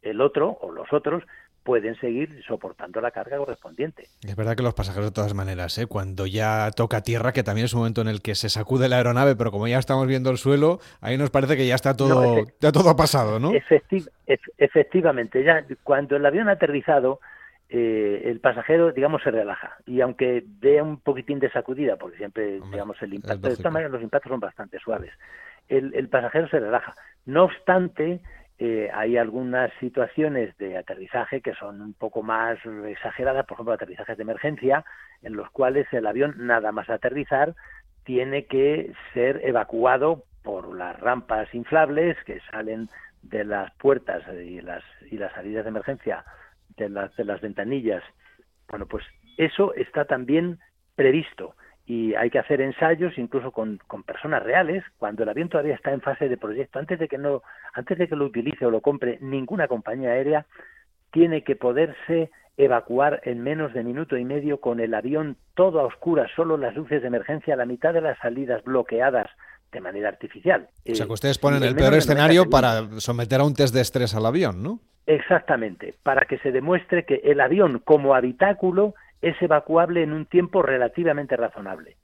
el 0.03 0.21
otro 0.21 0.59
o 0.61 0.71
los 0.71 0.93
otros 0.93 1.23
pueden 1.69 1.93
seguir 1.99 2.43
soportando 2.47 2.99
la 2.99 3.11
carga 3.11 3.37
correspondiente. 3.37 4.07
Es 4.23 4.35
verdad 4.35 4.55
que 4.55 4.63
los 4.63 4.73
pasajeros 4.73 5.11
de 5.11 5.13
todas 5.13 5.35
maneras, 5.35 5.77
¿eh? 5.77 5.85
cuando 5.85 6.25
ya 6.25 6.71
toca 6.75 7.03
tierra, 7.03 7.31
que 7.31 7.43
también 7.43 7.65
es 7.65 7.75
un 7.75 7.81
momento 7.81 8.01
en 8.01 8.07
el 8.07 8.23
que 8.23 8.33
se 8.33 8.49
sacude 8.49 8.89
la 8.89 8.95
aeronave, 8.95 9.35
pero 9.35 9.51
como 9.51 9.67
ya 9.67 9.77
estamos 9.77 10.07
viendo 10.07 10.31
el 10.31 10.39
suelo, 10.39 10.79
ahí 10.99 11.15
nos 11.15 11.29
parece 11.29 11.55
que 11.55 11.67
ya 11.67 11.75
está 11.75 11.95
todo, 11.95 12.43
ya 12.59 12.71
todo 12.71 12.95
pasado, 12.95 13.39
¿no? 13.39 13.51
efectivamente, 14.57 15.43
ya 15.43 15.63
cuando 15.83 16.15
el 16.15 16.25
avión 16.25 16.49
ha 16.49 16.53
aterrizado, 16.53 17.19
eh, 17.69 18.23
el 18.25 18.39
pasajero, 18.39 18.91
digamos, 18.91 19.21
se 19.21 19.29
relaja. 19.29 19.77
Y 19.85 20.01
aunque 20.01 20.43
vea 20.43 20.81
un 20.81 20.99
poquitín 20.99 21.37
de 21.37 21.51
sacudida, 21.51 21.97
porque 21.97 22.17
siempre, 22.17 22.61
digamos, 22.71 22.99
el 23.03 23.13
impacto, 23.13 23.47
de 23.47 23.57
todas 23.57 23.73
maneras, 23.73 23.91
los 23.91 24.01
impactos 24.01 24.31
son 24.31 24.39
bastante 24.39 24.79
suaves, 24.79 25.11
el, 25.67 25.93
el 25.93 26.09
pasajero 26.09 26.49
se 26.49 26.59
relaja. 26.59 26.95
No 27.27 27.43
obstante, 27.43 28.21
eh, 28.61 28.89
hay 28.93 29.15
algunas 29.15 29.71
situaciones 29.79 30.55
de 30.57 30.77
aterrizaje 30.77 31.39
que 31.39 31.53
son 31.53 31.81
un 31.81 31.93
poco 31.93 32.21
más 32.21 32.59
exageradas, 32.87 33.45
por 33.45 33.55
ejemplo, 33.55 33.73
aterrizajes 33.73 34.17
de 34.17 34.23
emergencia, 34.23 34.83
en 35.21 35.37
los 35.37 35.49
cuales 35.49 35.87
el 35.93 36.05
avión, 36.05 36.35
nada 36.39 36.73
más 36.73 36.89
aterrizar, 36.89 37.55
tiene 38.03 38.47
que 38.47 38.91
ser 39.13 39.39
evacuado 39.45 40.25
por 40.43 40.75
las 40.75 40.99
rampas 40.99 41.53
inflables 41.55 42.17
que 42.25 42.41
salen 42.51 42.89
de 43.21 43.45
las 43.45 43.71
puertas 43.75 44.23
y 44.33 44.59
las, 44.59 44.83
y 45.09 45.17
las 45.17 45.31
salidas 45.33 45.63
de 45.63 45.69
emergencia 45.69 46.25
de 46.75 46.89
las, 46.89 47.15
de 47.15 47.23
las 47.23 47.39
ventanillas. 47.39 48.03
Bueno, 48.67 48.87
pues 48.87 49.05
eso 49.37 49.73
está 49.75 50.03
también 50.03 50.59
previsto 50.95 51.55
y 51.89 52.13
hay 52.13 52.29
que 52.29 52.37
hacer 52.37 52.61
ensayos 52.61 53.17
incluso 53.17 53.51
con, 53.51 53.79
con, 53.87 54.03
personas 54.03 54.43
reales 54.43 54.83
cuando 54.99 55.23
el 55.23 55.29
avión 55.29 55.49
todavía 55.49 55.73
está 55.73 55.91
en 55.91 56.01
fase 56.01 56.29
de 56.29 56.37
proyecto 56.37 56.77
antes 56.77 56.99
de 56.99 57.07
que 57.07 57.17
no 57.17 57.41
antes 57.73 57.97
de 57.97 58.07
que 58.07 58.15
lo 58.15 58.25
utilice 58.25 58.63
o 58.63 58.69
lo 58.69 58.79
compre 58.79 59.17
ninguna 59.21 59.67
compañía 59.67 60.11
aérea 60.11 60.45
tiene 61.11 61.43
que 61.43 61.55
poderse 61.55 62.29
evacuar 62.57 63.21
en 63.23 63.41
menos 63.41 63.73
de 63.73 63.83
minuto 63.83 64.17
y 64.17 64.23
medio 64.23 64.59
con 64.59 64.79
el 64.79 64.93
avión 64.93 65.35
todo 65.55 65.79
a 65.79 65.85
oscuras 65.85 66.29
solo 66.35 66.57
las 66.57 66.75
luces 66.75 67.01
de 67.01 67.07
emergencia 67.07 67.55
la 67.55 67.65
mitad 67.65 67.91
de 67.91 68.01
las 68.01 68.19
salidas 68.19 68.63
bloqueadas 68.63 69.27
de 69.71 69.81
manera 69.81 70.09
artificial. 70.09 70.67
O 70.87 70.93
sea 70.93 71.07
que 71.07 71.13
ustedes 71.13 71.39
ponen 71.39 71.63
el 71.63 71.75
peor 71.75 71.95
escenario 71.95 72.51
para 72.51 72.83
someter 72.99 73.39
a 73.39 73.45
un 73.45 73.55
test 73.55 73.73
de 73.73 73.81
estrés 73.81 74.13
al 74.13 74.27
avión 74.27 74.61
no 74.61 74.79
exactamente 75.07 75.95
para 76.03 76.27
que 76.27 76.37
se 76.37 76.51
demuestre 76.51 77.03
que 77.03 77.15
el 77.23 77.41
avión 77.41 77.81
como 77.83 78.13
habitáculo 78.13 78.93
es 79.21 79.41
evacuable 79.41 80.03
en 80.03 80.13
un 80.13 80.25
tiempo 80.25 80.61
relativamente 80.61 81.35
razonable. 81.35 81.97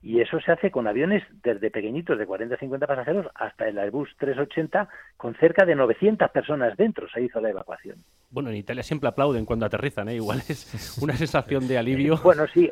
Y 0.00 0.20
eso 0.20 0.40
se 0.40 0.52
hace 0.52 0.70
con 0.70 0.86
aviones 0.86 1.24
desde 1.42 1.72
pequeñitos 1.72 2.18
de 2.18 2.26
40 2.26 2.54
a 2.54 2.58
50 2.58 2.86
pasajeros 2.86 3.26
hasta 3.34 3.66
el 3.68 3.78
Airbus 3.78 4.08
380 4.18 4.88
con 5.16 5.34
cerca 5.34 5.64
de 5.64 5.74
900 5.74 6.30
personas 6.30 6.76
dentro 6.76 7.08
se 7.08 7.22
hizo 7.22 7.40
la 7.40 7.50
evacuación. 7.50 7.96
Bueno, 8.30 8.50
en 8.50 8.56
Italia 8.56 8.84
siempre 8.84 9.08
aplauden 9.08 9.44
cuando 9.44 9.66
aterrizan, 9.66 10.08
¿eh? 10.08 10.14
igual 10.14 10.38
es 10.48 10.98
una 11.02 11.14
sensación 11.14 11.66
de 11.66 11.78
alivio. 11.78 12.16
bueno, 12.22 12.46
sí, 12.46 12.70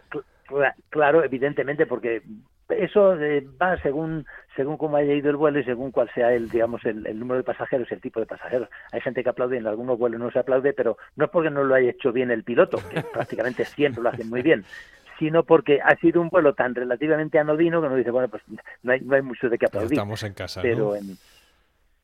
claro, 0.89 1.25
evidentemente, 1.25 1.87
porque 1.87 2.23
eso 2.69 3.15
eh, 3.21 3.47
va 3.61 3.81
según 3.83 4.27
según 4.55 4.77
cómo 4.77 4.97
haya 4.97 5.13
ido 5.13 5.31
el 5.31 5.37
vuelo 5.37 5.61
y 5.61 5.65
según 5.65 5.91
cuál 5.91 6.11
sea 6.15 6.33
el 6.33 6.49
digamos 6.49 6.85
el, 6.85 7.03
número 7.19 7.39
de 7.39 7.45
pasajeros 7.45 7.91
el 7.93 8.01
tipo 8.01 8.21
de 8.21 8.27
pasajeros. 8.27 8.69
Hay 8.93 9.01
gente 9.01 9.23
que 9.23 9.29
aplaude 9.29 9.57
y 9.57 9.59
en 9.59 9.67
algunos 9.67 9.99
vuelos 9.99 10.21
no 10.21 10.31
se 10.31 10.39
aplaude 10.39 10.73
pero 10.73 10.97
no 11.17 11.27
es 11.27 11.31
porque 11.31 11.51
no 11.51 11.65
lo 11.65 11.75
haya 11.75 11.91
hecho 11.91 12.13
bien 12.13 12.31
el 12.31 12.45
piloto 12.45 12.79
que 12.91 13.03
prácticamente 13.13 13.65
siempre 13.65 14.03
lo 14.03 14.09
hacen 14.09 14.29
muy 14.29 14.43
bien 14.43 14.65
sino 15.19 15.45
porque 15.45 15.81
ha 15.83 15.97
sido 15.97 16.21
un 16.21 16.29
vuelo 16.29 16.55
tan 16.55 16.75
relativamente 16.75 17.39
anodino 17.39 17.81
que 17.81 17.87
uno 17.87 17.97
dice 17.97 18.11
bueno 18.11 18.29
pues 18.29 18.43
no 18.83 18.93
hay, 18.93 19.01
no 19.01 19.15
hay 19.15 19.23
mucho 19.23 19.49
de 19.49 19.57
qué 19.57 19.67
aplaudir 19.67 19.93
estamos 19.93 20.23
en 20.23 20.35
casa 20.35 20.61
pero 20.61 20.95
en, 20.95 21.17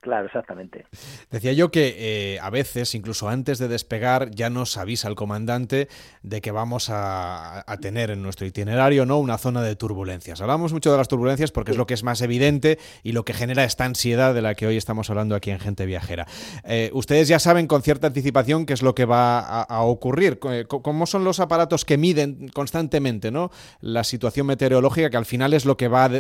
Claro, 0.03 0.27
exactamente. 0.27 0.85
Decía 1.31 1.53
yo 1.53 1.71
que 1.71 1.95
eh, 1.97 2.41
a 2.41 2.51
veces, 2.51 2.97
incluso 2.97 3.29
antes 3.29 3.61
de 3.61 3.69
despegar, 3.69 4.33
ya 4.33 4.51
nos 4.51 4.77
avisa 4.77 5.07
el 5.07 5.15
comandante 5.15 5.87
de 6.25 6.41
que 6.41 6.51
vamos 6.51 6.89
a, 6.91 7.65
tener 7.81 8.11
en 8.11 8.21
nuestro 8.21 8.45
itinerario 8.45 9.07
no 9.07 9.19
una 9.19 9.39
zona 9.39 9.63
de 9.63 9.77
turbulencias. 9.77 10.41
Hablamos 10.41 10.73
mucho 10.73 10.91
de 10.91 10.99
las 10.99 11.07
turbulencias 11.07 11.53
porque 11.53 11.71
es 11.71 11.77
lo 11.77 11.87
que 11.87 11.95
es 11.95 12.03
más 12.03 12.21
evidente 12.21 12.81
y 13.05 13.13
lo 13.13 13.25
que 13.25 13.33
genera 13.33 13.63
esta 13.63 13.85
ansiedad 13.85 14.35
de 14.35 14.43
la 14.43 14.57
que 14.57 14.67
hoy 14.67 14.77
estamos 14.77 15.09
hablando 15.09 15.37
aquí 15.37 15.53
en 15.53 15.61
Gente 15.61 15.87
Viajera. 15.87 16.27
Eh, 16.65 16.91
ustedes 16.93 17.29
ya 17.29 17.39
saben 17.39 17.69
con 17.69 17.83
cierta 17.83 18.09
anticipación 18.09 18.67
qué 18.67 18.73
es 18.73 18.83
lo 18.83 18.97
que 18.97 19.05
va 19.05 19.63
a, 19.63 19.83
ocurrir. 19.83 20.41
Eh, 20.51 20.65
¿Cómo 20.67 21.07
son 21.07 21.23
los 21.23 21.39
aparatos 21.39 21.85
que 21.85 21.97
miden 21.97 22.49
constantemente 22.49 23.31
¿no? 23.31 23.51
la 23.81 24.03
situación 24.03 24.49
meteorológica 24.49 25.11
que 25.11 25.17
al 25.17 25.27
final 25.27 25.55
es 25.55 25.65
lo 25.65 25.77
que 25.77 25.87
va 25.87 26.11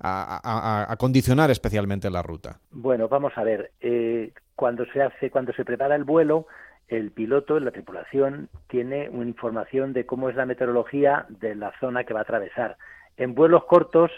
a, 0.00 0.92
a 0.92 0.96
condicionar 0.98 1.50
especialmente 1.50 2.10
la 2.10 2.22
ruta? 2.22 2.60
Bueno, 2.70 3.08
vamos 3.08 3.29
a 3.36 3.44
ver, 3.44 3.70
eh, 3.80 4.32
cuando 4.54 4.84
se 4.86 5.02
hace, 5.02 5.30
cuando 5.30 5.52
se 5.52 5.64
prepara 5.64 5.94
el 5.94 6.04
vuelo, 6.04 6.46
el 6.88 7.12
piloto, 7.12 7.58
la 7.60 7.70
tripulación, 7.70 8.48
tiene 8.68 9.08
una 9.08 9.28
información 9.28 9.92
de 9.92 10.06
cómo 10.06 10.28
es 10.28 10.36
la 10.36 10.46
meteorología 10.46 11.26
de 11.28 11.54
la 11.54 11.72
zona 11.78 12.04
que 12.04 12.14
va 12.14 12.20
a 12.20 12.22
atravesar. 12.24 12.76
En 13.16 13.34
vuelos 13.34 13.64
cortos, 13.64 14.10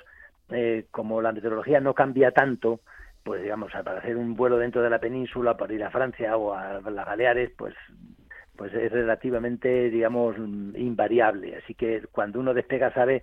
eh, 0.51 0.87
como 0.91 1.21
la 1.21 1.33
meteorología 1.33 1.81
no 1.81 1.95
cambia 1.95 2.33
tanto, 2.33 2.81
pues 3.23 3.43
digamos, 3.43 3.73
para 3.73 3.99
hacer 3.99 4.17
un 4.17 4.35
vuelo 4.35 4.59
dentro 4.59 4.83
de 4.83 4.91
la 4.91 4.99
península, 4.99 5.57
para 5.57 5.75
ir 5.75 5.85
a 5.85 5.91
Francia 5.91 6.37
o 6.37 6.55
a 6.55 6.81
las 6.81 7.07
Baleares, 7.07 7.51
pues 7.57 7.75
pues 8.57 8.75
es 8.75 8.93
relativamente, 8.93 9.91
digamos, 9.91 10.37
invariable. 10.37 11.57
Así 11.57 11.75
que 11.75 12.03
cuando 12.13 12.39
uno 12.39 12.55
despega 12.55 12.93
sabe 12.93 13.23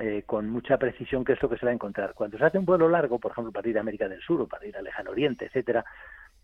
eh, 0.00 0.24
con 0.26 0.48
mucha 0.48 0.78
precisión 0.78 1.24
qué 1.24 1.34
es 1.34 1.42
lo 1.42 1.48
que 1.48 1.56
se 1.56 1.66
va 1.66 1.70
a 1.70 1.74
encontrar. 1.74 2.14
Cuando 2.14 2.38
se 2.38 2.44
hace 2.44 2.58
un 2.58 2.64
vuelo 2.64 2.88
largo, 2.88 3.18
por 3.18 3.32
ejemplo, 3.32 3.52
para 3.52 3.68
ir 3.68 3.78
a 3.78 3.80
América 3.80 4.08
del 4.08 4.20
Sur 4.20 4.42
o 4.42 4.46
para 4.46 4.66
ir 4.66 4.76
al 4.76 4.84
Lejano 4.84 5.10
Oriente, 5.10 5.46
etcétera, 5.46 5.84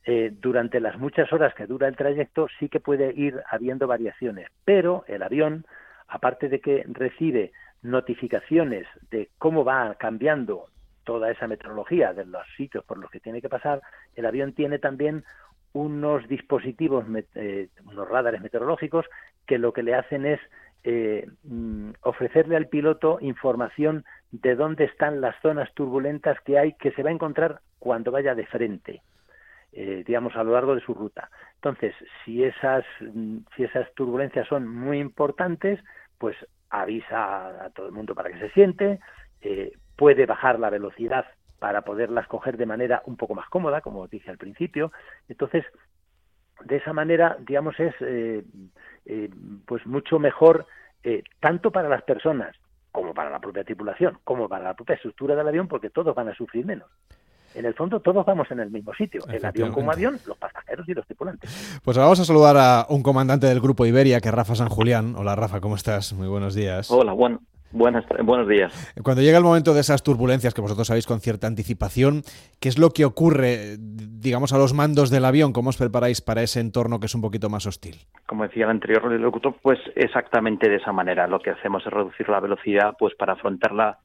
eh, 0.04 0.32
durante 0.40 0.78
las 0.78 0.96
muchas 0.98 1.32
horas 1.32 1.52
que 1.54 1.66
dura 1.66 1.88
el 1.88 1.96
trayecto 1.96 2.46
sí 2.60 2.68
que 2.68 2.78
puede 2.78 3.12
ir 3.14 3.42
habiendo 3.50 3.88
variaciones, 3.88 4.48
pero 4.64 5.04
el 5.08 5.22
avión, 5.22 5.66
aparte 6.06 6.48
de 6.48 6.60
que 6.60 6.84
recibe 6.88 7.52
notificaciones 7.82 8.86
de 9.10 9.30
cómo 9.38 9.64
va 9.64 9.96
cambiando 9.96 10.66
toda 11.02 11.30
esa 11.30 11.48
meteorología 11.48 12.12
de 12.12 12.24
los 12.24 12.46
sitios 12.56 12.84
por 12.84 12.98
los 12.98 13.10
que 13.10 13.20
tiene 13.20 13.42
que 13.42 13.48
pasar, 13.48 13.82
el 14.14 14.26
avión 14.26 14.52
tiene 14.52 14.78
también 14.78 15.24
unos 15.72 16.26
dispositivos, 16.28 17.04
eh, 17.34 17.68
unos 17.84 18.08
radares 18.08 18.40
meteorológicos 18.40 19.06
que 19.46 19.58
lo 19.58 19.72
que 19.72 19.82
le 19.82 19.94
hacen 19.94 20.24
es 20.24 20.40
eh, 20.88 21.26
mm, 21.42 21.94
ofrecerle 22.02 22.54
al 22.54 22.68
piloto 22.68 23.18
información 23.20 24.04
de 24.30 24.54
dónde 24.54 24.84
están 24.84 25.20
las 25.20 25.34
zonas 25.42 25.68
turbulentas 25.74 26.40
que 26.42 26.60
hay 26.60 26.74
que 26.74 26.92
se 26.92 27.02
va 27.02 27.10
a 27.10 27.12
encontrar 27.12 27.60
cuando 27.80 28.12
vaya 28.12 28.36
de 28.36 28.46
frente, 28.46 29.02
eh, 29.72 30.04
digamos, 30.06 30.36
a 30.36 30.44
lo 30.44 30.52
largo 30.52 30.76
de 30.76 30.80
su 30.80 30.94
ruta. 30.94 31.28
Entonces, 31.56 31.92
si 32.24 32.44
esas, 32.44 32.84
mm, 33.00 33.38
si 33.56 33.64
esas 33.64 33.92
turbulencias 33.94 34.46
son 34.46 34.68
muy 34.68 35.00
importantes, 35.00 35.80
pues 36.18 36.36
avisa 36.70 37.64
a, 37.64 37.70
todo 37.70 37.86
el 37.86 37.92
mundo 37.92 38.14
para 38.14 38.30
que 38.30 38.38
se 38.38 38.50
siente, 38.50 39.00
eh, 39.40 39.72
puede 39.96 40.24
bajar 40.24 40.60
la 40.60 40.70
velocidad 40.70 41.26
para 41.58 41.82
poderlas 41.82 42.28
coger 42.28 42.56
de 42.58 42.66
manera 42.66 43.02
un 43.06 43.16
poco 43.16 43.34
más 43.34 43.48
cómoda, 43.48 43.80
como 43.80 44.06
dije 44.06 44.30
al 44.30 44.38
principio. 44.38 44.92
Entonces, 45.28 45.64
de 46.64 46.76
esa 46.76 46.92
manera, 46.92 47.36
digamos, 47.40 47.74
es 47.80 47.94
eh, 49.06 49.30
pues 49.64 49.86
mucho 49.86 50.18
mejor 50.18 50.66
eh, 51.02 51.22
tanto 51.40 51.70
para 51.70 51.88
las 51.88 52.02
personas 52.02 52.54
como 52.90 53.14
para 53.14 53.30
la 53.30 53.38
propia 53.38 53.62
tripulación, 53.62 54.18
como 54.24 54.48
para 54.48 54.64
la 54.64 54.74
propia 54.74 54.96
estructura 54.96 55.36
del 55.36 55.46
avión, 55.46 55.68
porque 55.68 55.90
todos 55.90 56.14
van 56.14 56.28
a 56.28 56.34
sufrir 56.34 56.66
menos. 56.66 56.88
En 57.54 57.64
el 57.64 57.74
fondo 57.74 58.00
todos 58.00 58.26
vamos 58.26 58.50
en 58.50 58.60
el 58.60 58.70
mismo 58.70 58.92
sitio, 58.94 59.22
el 59.28 59.44
avión 59.44 59.72
como 59.72 59.90
avión, 59.90 60.18
los 60.26 60.36
pasajeros 60.36 60.88
y 60.88 60.94
los 60.94 61.06
tripulantes. 61.06 61.80
Pues 61.82 61.96
vamos 61.96 62.20
a 62.20 62.24
saludar 62.24 62.56
a 62.58 62.86
un 62.88 63.02
comandante 63.02 63.46
del 63.46 63.60
grupo 63.60 63.86
Iberia, 63.86 64.20
que 64.20 64.28
es 64.28 64.34
Rafa 64.34 64.54
San 64.54 64.68
Julián. 64.68 65.14
Hola 65.16 65.36
Rafa, 65.36 65.60
¿cómo 65.60 65.76
estás? 65.76 66.12
Muy 66.12 66.28
buenos 66.28 66.54
días. 66.54 66.90
Hola, 66.90 67.12
bueno, 67.12 67.40
Buenas, 67.72 68.04
buenos 68.22 68.48
días. 68.48 68.72
Cuando 69.02 69.22
llega 69.22 69.38
el 69.38 69.44
momento 69.44 69.74
de 69.74 69.80
esas 69.80 70.02
turbulencias 70.02 70.54
que 70.54 70.60
vosotros 70.60 70.86
sabéis 70.86 71.06
con 71.06 71.20
cierta 71.20 71.46
anticipación, 71.46 72.22
¿qué 72.60 72.68
es 72.68 72.78
lo 72.78 72.90
que 72.90 73.04
ocurre, 73.04 73.76
digamos, 73.78 74.52
a 74.52 74.58
los 74.58 74.72
mandos 74.72 75.10
del 75.10 75.24
avión? 75.24 75.52
¿Cómo 75.52 75.70
os 75.70 75.76
preparáis 75.76 76.20
para 76.20 76.42
ese 76.42 76.60
entorno 76.60 77.00
que 77.00 77.06
es 77.06 77.14
un 77.14 77.20
poquito 77.20 77.50
más 77.50 77.66
hostil? 77.66 77.96
Como 78.26 78.44
decía 78.44 78.64
el 78.64 78.70
anterior 78.70 79.10
locutor, 79.12 79.56
pues 79.60 79.78
exactamente 79.94 80.68
de 80.68 80.76
esa 80.76 80.92
manera. 80.92 81.26
Lo 81.26 81.40
que 81.40 81.50
hacemos 81.50 81.84
es 81.84 81.92
reducir 81.92 82.28
la 82.28 82.40
velocidad 82.40 82.94
pues 82.98 83.14
para 83.14 83.34
afrontarla 83.34 83.98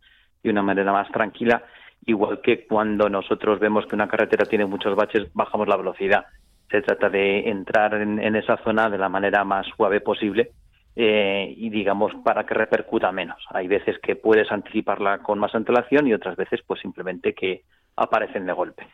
de 0.43 0.49
una 0.49 0.63
manera 0.63 0.91
más 0.91 1.09
tranquila, 1.11 1.63
igual 2.05 2.41
que 2.41 2.65
cuando 2.65 3.09
nosotros 3.09 3.59
vemos 3.59 3.85
que 3.85 3.95
una 3.95 4.07
carretera 4.07 4.45
tiene 4.45 4.65
muchos 4.65 4.95
baches, 4.95 5.31
bajamos 5.33 5.67
la 5.67 5.77
velocidad. 5.77 6.25
Se 6.71 6.81
trata 6.81 7.09
de 7.09 7.49
entrar 7.49 7.93
en 7.95 8.35
esa 8.35 8.57
zona 8.63 8.89
de 8.89 8.97
la 8.97 9.09
manera 9.09 9.43
más 9.43 9.67
suave 9.75 9.99
posible 9.99 10.51
eh, 10.95 11.53
y 11.55 11.69
digamos 11.69 12.11
para 12.23 12.45
que 12.45 12.53
repercuta 12.53 13.11
menos. 13.11 13.43
Hay 13.49 13.67
veces 13.67 13.97
que 13.99 14.15
puedes 14.15 14.51
anticiparla 14.51 15.19
con 15.19 15.39
más 15.39 15.55
antelación 15.55 16.07
y 16.07 16.13
otras 16.13 16.35
veces 16.35 16.61
pues 16.65 16.81
simplemente 16.81 17.33
que 17.33 17.63
aparecen 17.95 18.45
de 18.45 18.53
golpe. 18.53 18.87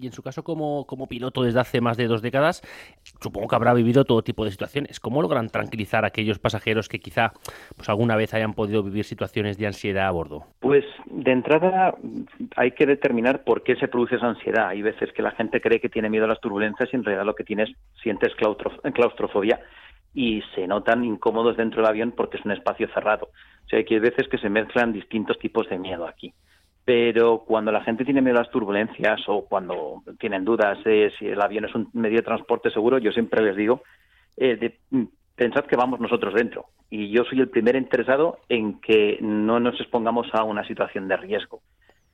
Y 0.00 0.06
en 0.06 0.12
su 0.12 0.22
caso, 0.22 0.42
como, 0.42 0.84
como 0.84 1.06
piloto 1.06 1.44
desde 1.44 1.60
hace 1.60 1.80
más 1.80 1.96
de 1.96 2.08
dos 2.08 2.22
décadas, 2.22 2.62
supongo 3.20 3.46
que 3.46 3.54
habrá 3.54 3.72
vivido 3.72 4.04
todo 4.04 4.22
tipo 4.22 4.44
de 4.44 4.50
situaciones. 4.50 4.98
¿Cómo 4.98 5.22
logran 5.22 5.48
tranquilizar 5.48 6.04
a 6.04 6.08
aquellos 6.08 6.40
pasajeros 6.40 6.88
que 6.88 6.98
quizá 6.98 7.32
pues, 7.76 7.88
alguna 7.88 8.16
vez 8.16 8.34
hayan 8.34 8.54
podido 8.54 8.82
vivir 8.82 9.04
situaciones 9.04 9.58
de 9.58 9.68
ansiedad 9.68 10.08
a 10.08 10.10
bordo? 10.10 10.44
Pues 10.58 10.84
de 11.06 11.30
entrada 11.30 11.94
hay 12.56 12.72
que 12.72 12.86
determinar 12.86 13.44
por 13.44 13.62
qué 13.62 13.76
se 13.76 13.86
produce 13.86 14.16
esa 14.16 14.26
ansiedad. 14.26 14.66
Hay 14.66 14.82
veces 14.82 15.12
que 15.12 15.22
la 15.22 15.30
gente 15.30 15.60
cree 15.60 15.80
que 15.80 15.88
tiene 15.88 16.10
miedo 16.10 16.24
a 16.24 16.28
las 16.28 16.40
turbulencias 16.40 16.88
y 16.92 16.96
en 16.96 17.04
realidad 17.04 17.24
lo 17.24 17.36
que 17.36 17.44
tienes 17.44 17.70
sientes 18.02 18.34
claustrofobia 18.34 19.60
y 20.14 20.42
se 20.54 20.66
notan 20.66 21.04
incómodos 21.04 21.56
dentro 21.56 21.82
del 21.82 21.90
avión 21.90 22.12
porque 22.12 22.36
es 22.36 22.44
un 22.44 22.52
espacio 22.52 22.88
cerrado. 22.92 23.30
O 23.64 23.68
sea, 23.68 23.82
que 23.84 23.94
hay 23.94 24.00
veces 24.00 24.28
que 24.28 24.38
se 24.38 24.48
mezclan 24.48 24.92
distintos 24.92 25.38
tipos 25.38 25.68
de 25.68 25.78
miedo 25.78 26.06
aquí 26.06 26.34
pero 26.90 27.44
cuando 27.46 27.70
la 27.70 27.84
gente 27.84 28.04
tiene 28.04 28.20
miedo 28.20 28.38
a 28.38 28.42
las 28.42 28.50
turbulencias 28.50 29.20
o 29.28 29.44
cuando 29.44 30.02
tienen 30.18 30.44
dudas 30.44 30.82
de 30.82 31.12
si 31.18 31.26
el 31.28 31.40
avión 31.40 31.66
es 31.66 31.74
un 31.74 31.88
medio 31.92 32.16
de 32.16 32.24
transporte 32.24 32.68
seguro, 32.70 32.98
yo 32.98 33.12
siempre 33.12 33.44
les 33.44 33.54
digo, 33.54 33.82
eh, 34.36 34.78
mm, 34.90 35.04
pensad 35.36 35.66
que 35.66 35.76
vamos 35.76 36.00
nosotros 36.00 36.34
dentro. 36.34 36.66
Y 36.90 37.10
yo 37.10 37.22
soy 37.24 37.38
el 37.38 37.48
primer 37.48 37.76
interesado 37.76 38.40
en 38.48 38.80
que 38.80 39.18
no 39.20 39.60
nos 39.60 39.80
expongamos 39.80 40.26
a 40.32 40.42
una 40.42 40.66
situación 40.66 41.06
de 41.06 41.16
riesgo. 41.16 41.60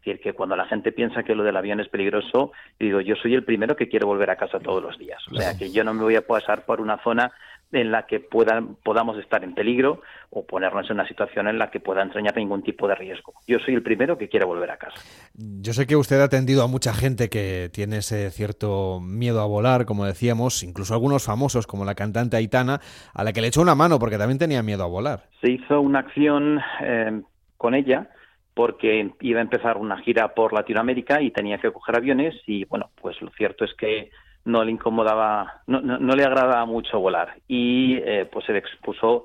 Es 0.01 0.05
decir, 0.05 0.21
que 0.21 0.35
cuando 0.35 0.57
la 0.57 0.67
gente 0.67 0.93
piensa 0.93 1.23
que 1.23 1.35
lo 1.35 1.43
del 1.43 1.57
avión 1.57 1.81
es 1.81 1.89
peligroso, 1.89 2.53
digo, 2.79 3.01
yo 3.01 3.17
soy 3.17 3.35
el 3.35 3.45
primero 3.45 3.77
que 3.77 3.89
quiere 3.89 4.05
volver 4.05 4.31
a 4.31 4.37
casa 4.37 4.61
todos 4.61 4.83
los 4.83 4.99
días. 4.99 5.21
O 5.33 5.37
sea, 5.37 5.57
que 5.57 5.73
yo 5.73 5.85
no 5.85 5.95
me 5.95 6.03
voy 6.03 6.17
a 6.17 6.27
pasar 6.27 6.67
por 6.67 6.83
una 6.83 6.99
zona 6.99 7.33
en 7.73 7.91
la 7.91 8.07
que 8.07 8.21
puedan, 8.21 8.77
podamos 8.77 9.19
estar 9.19 9.43
en 9.43 9.55
peligro 9.55 10.01
o 10.31 10.47
ponernos 10.47 10.89
en 10.89 10.95
una 10.95 11.09
situación 11.09 11.49
en 11.49 11.59
la 11.59 11.71
que 11.71 11.81
pueda 11.81 12.03
entrañar 12.03 12.37
ningún 12.37 12.63
tipo 12.63 12.87
de 12.87 12.95
riesgo. 12.95 13.35
Yo 13.47 13.59
soy 13.59 13.75
el 13.75 13.83
primero 13.83 14.17
que 14.17 14.29
quiere 14.29 14.47
volver 14.47 14.71
a 14.71 14.77
casa. 14.77 15.01
Yo 15.35 15.73
sé 15.73 15.87
que 15.87 15.97
usted 15.97 16.21
ha 16.21 16.25
atendido 16.25 16.63
a 16.63 16.69
mucha 16.69 16.95
gente 16.95 17.29
que 17.29 17.69
tiene 17.73 17.99
ese 17.99 18.31
cierto 18.31 19.01
miedo 19.01 19.41
a 19.41 19.47
volar, 19.47 19.85
como 19.85 20.05
decíamos, 20.05 20.63
incluso 20.63 20.95
algunos 20.95 21.25
famosos 21.25 21.67
como 21.67 21.85
la 21.85 21.95
cantante 21.95 22.37
Aitana, 22.37 22.81
a 23.13 23.25
la 23.25 23.33
que 23.33 23.41
le 23.41 23.49
echó 23.49 23.63
una 23.63 23.75
mano 23.75 23.99
porque 23.99 24.19
también 24.19 24.39
tenía 24.39 24.63
miedo 24.63 24.85
a 24.85 24.89
volar. 24.89 25.25
Se 25.41 25.51
hizo 25.51 25.81
una 25.81 26.01
acción 26.01 26.61
eh, 26.83 27.21
con 27.57 27.75
ella 27.75 28.11
porque 28.55 29.13
iba 29.21 29.41
a 29.41 29.43
empezar 29.43 29.77
una 29.77 29.99
gira 29.99 30.35
por 30.35 30.55
Latinoamérica 30.55 31.21
y 31.21 31.31
tenía 31.31 31.59
que 31.59 31.71
coger 31.71 31.97
aviones 31.97 32.35
y 32.47 32.65
bueno, 32.65 32.91
pues 33.01 33.21
lo 33.21 33.31
cierto 33.33 33.67
es 33.67 33.75
que 33.75 34.11
no 34.47 34.65
le 34.65 34.71
incomodaba, 34.71 35.61
no, 35.67 35.81
no, 35.81 36.15
le 36.15 36.25
agradaba 36.25 36.65
mucho 36.65 37.01
volar 37.01 37.35
y 37.49 37.97
eh, 37.97 38.27
pues 38.33 38.47
se 38.47 38.57
expuso 38.57 39.25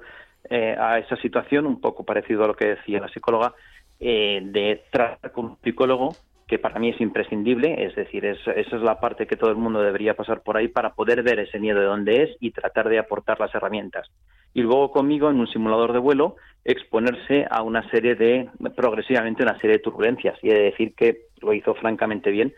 eh, 0.49 0.75
a 0.77 0.97
esa 0.97 1.15
situación 1.17 1.67
un 1.67 1.79
poco 1.79 2.03
parecido 2.03 2.43
a 2.43 2.47
lo 2.47 2.55
que 2.55 2.69
decía 2.69 2.99
la 2.99 3.07
psicóloga 3.07 3.53
eh, 3.99 4.41
de 4.43 4.83
tratar 4.89 5.31
con 5.31 5.45
un 5.45 5.57
psicólogo 5.63 6.15
que 6.47 6.59
para 6.59 6.79
mí 6.79 6.89
es 6.89 6.99
imprescindible, 6.99 7.85
es 7.85 7.95
decir, 7.95 8.25
esa 8.25 8.51
es 8.51 8.71
la 8.73 8.99
parte 8.99 9.25
que 9.25 9.37
todo 9.37 9.51
el 9.51 9.55
mundo 9.55 9.81
debería 9.81 10.15
pasar 10.15 10.41
por 10.41 10.57
ahí 10.57 10.67
para 10.67 10.93
poder 10.93 11.23
ver 11.23 11.39
ese 11.39 11.59
miedo 11.59 11.79
de 11.79 11.85
dónde 11.85 12.23
es 12.23 12.35
y 12.41 12.51
tratar 12.51 12.89
de 12.89 12.99
aportar 12.99 13.39
las 13.39 13.55
herramientas. 13.55 14.09
Y 14.53 14.61
luego 14.61 14.91
conmigo 14.91 15.29
en 15.29 15.39
un 15.39 15.47
simulador 15.47 15.93
de 15.93 15.99
vuelo 15.99 16.35
exponerse 16.65 17.45
a 17.49 17.61
una 17.61 17.89
serie 17.89 18.15
de, 18.15 18.49
progresivamente 18.75 19.43
una 19.43 19.57
serie 19.59 19.77
de 19.77 19.83
turbulencias 19.83 20.37
y 20.41 20.49
he 20.49 20.53
de 20.53 20.63
decir 20.63 20.93
que 20.93 21.27
lo 21.41 21.53
hizo 21.53 21.73
francamente 21.75 22.31
bien 22.31 22.53